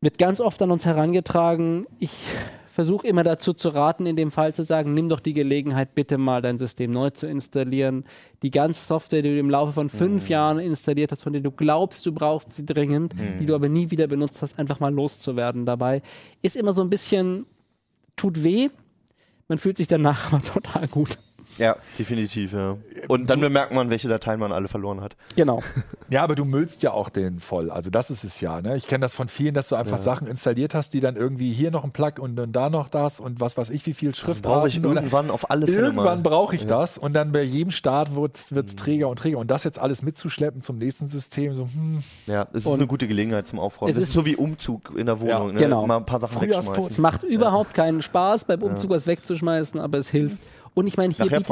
[0.00, 1.86] Wird ganz oft an uns herangetragen.
[2.00, 2.10] Ich
[2.72, 6.16] versuche immer dazu zu raten, in dem Fall zu sagen, nimm doch die Gelegenheit, bitte
[6.16, 8.04] mal dein System neu zu installieren.
[8.42, 11.50] Die ganze Software, die du im Laufe von fünf Jahren installiert hast, von der du
[11.50, 15.66] glaubst, du brauchst die dringend, die du aber nie wieder benutzt hast, einfach mal loszuwerden
[15.66, 16.00] dabei,
[16.40, 17.44] ist immer so ein bisschen,
[18.16, 18.70] tut weh.
[19.48, 21.18] Man fühlt sich danach aber total gut.
[21.58, 22.76] Ja, definitiv, ja.
[23.08, 25.16] Und dann bemerkt man, welche Dateien man alle verloren hat.
[25.36, 25.60] Genau.
[26.08, 27.70] Ja, aber du müllst ja auch den voll.
[27.70, 28.60] Also das ist es ja.
[28.62, 28.76] Ne?
[28.76, 31.70] Ich kenne das von vielen, dass du einfach Sachen installiert hast, die dann irgendwie hier
[31.70, 34.42] noch ein Plug und dann da noch das und was weiß ich, wie viel Schrift
[34.42, 38.14] Brauche ich irgendwann auf alle Fälle Irgendwann brauche ich das und dann bei jedem Start
[38.16, 39.38] wird es träger und träger.
[39.38, 42.86] Und das jetzt alles mitzuschleppen zum nächsten System, so, hm, Ja, es ist Und- eine
[42.86, 43.90] gute Gelegenheit zum Aufräumen.
[43.90, 45.48] Es Das ist, ist- so wie Umzug in der Wohnung.
[45.48, 45.58] Ja, ne?
[45.60, 45.86] genau.
[45.86, 46.76] Mal ein paar Sachen Frühjahrsputz.
[46.76, 47.02] Es wegschmeißen.
[47.02, 50.36] macht überhaupt keinen Spaß, beim Umzug was wegzuschmeißen, aber es hilft.
[50.74, 51.48] Und ich meine, hier, bietet-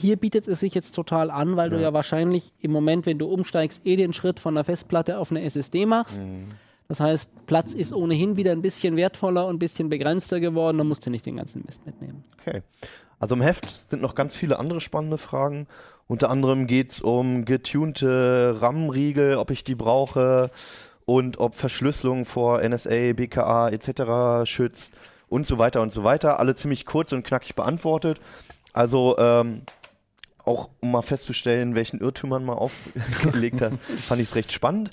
[0.00, 3.26] hier bietet es sich jetzt total an, weil du ja wahrscheinlich im Moment, wenn du
[3.26, 6.20] umsteigst, eh den Schritt von der Festplatte auf eine SSD machst.
[6.20, 6.48] Mhm.
[6.88, 10.88] Das heißt, Platz ist ohnehin wieder ein bisschen wertvoller und ein bisschen begrenzter geworden, dann
[10.88, 12.24] musst du nicht den ganzen Mist mitnehmen.
[12.40, 12.62] Okay.
[13.20, 15.66] Also im Heft sind noch ganz viele andere spannende Fragen.
[16.08, 20.50] Unter anderem geht es um getunte RAM-Riegel, ob ich die brauche
[21.06, 24.46] und ob Verschlüsselung vor NSA, BKA etc.
[24.50, 24.92] schützt
[25.28, 26.38] und so weiter und so weiter.
[26.38, 28.20] Alle ziemlich kurz und knackig beantwortet.
[28.74, 29.62] Also ähm,
[30.44, 33.72] auch um mal festzustellen, welchen Irrtümern man aufgelegt hat,
[34.06, 34.90] fand ich es recht spannend.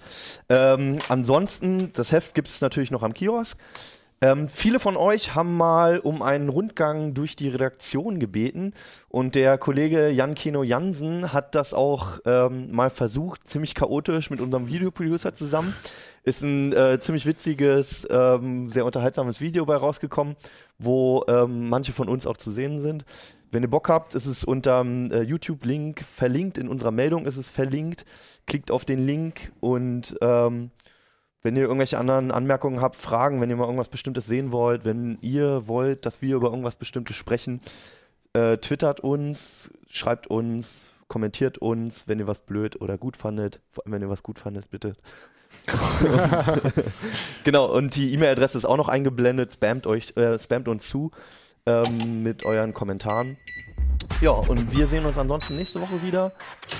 [0.47, 3.57] Ähm, ansonsten, das Heft gibt es natürlich noch am Kiosk.
[4.23, 8.73] Ähm, viele von euch haben mal um einen Rundgang durch die Redaktion gebeten
[9.09, 14.39] und der Kollege Jan Keno Jansen hat das auch ähm, mal versucht, ziemlich chaotisch mit
[14.39, 15.75] unserem Videoproducer zusammen.
[16.23, 20.35] Ist ein äh, ziemlich witziges, ähm, sehr unterhaltsames Video bei rausgekommen,
[20.77, 23.05] wo ähm, manche von uns auch zu sehen sind.
[23.51, 27.49] Wenn ihr Bock habt, ist es unterm äh, YouTube-Link verlinkt, in unserer Meldung ist es
[27.49, 28.05] verlinkt.
[28.47, 30.71] Klickt auf den Link und ähm,
[31.43, 35.17] wenn ihr irgendwelche anderen Anmerkungen habt, Fragen, wenn ihr mal irgendwas Bestimmtes sehen wollt, wenn
[35.21, 37.59] ihr wollt, dass wir über irgendwas Bestimmtes sprechen,
[38.33, 43.59] äh, twittert uns, schreibt uns, kommentiert uns, wenn ihr was blöd oder gut fandet.
[43.71, 44.95] Vor allem, wenn ihr was gut fandet, bitte.
[47.43, 49.51] genau, und die E-Mail-Adresse ist auch noch eingeblendet.
[49.51, 51.11] Spamt, euch, äh, spamt uns zu
[51.65, 53.37] ähm, mit euren Kommentaren.
[54.21, 56.31] Ja, und wir sehen uns ansonsten nächste Woche wieder.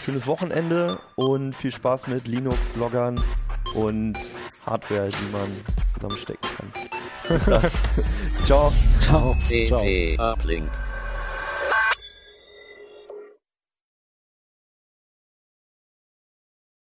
[0.06, 3.20] Schönes Wochenende und viel Spaß mit Linux-Bloggern
[3.74, 4.18] und
[4.66, 5.50] Hardware, die man
[5.94, 6.74] zusammenstecken kann.
[7.28, 7.62] Bis dann.
[8.46, 8.72] Ciao.
[9.08, 9.36] Ciao.
[10.34, 10.70] Uplink.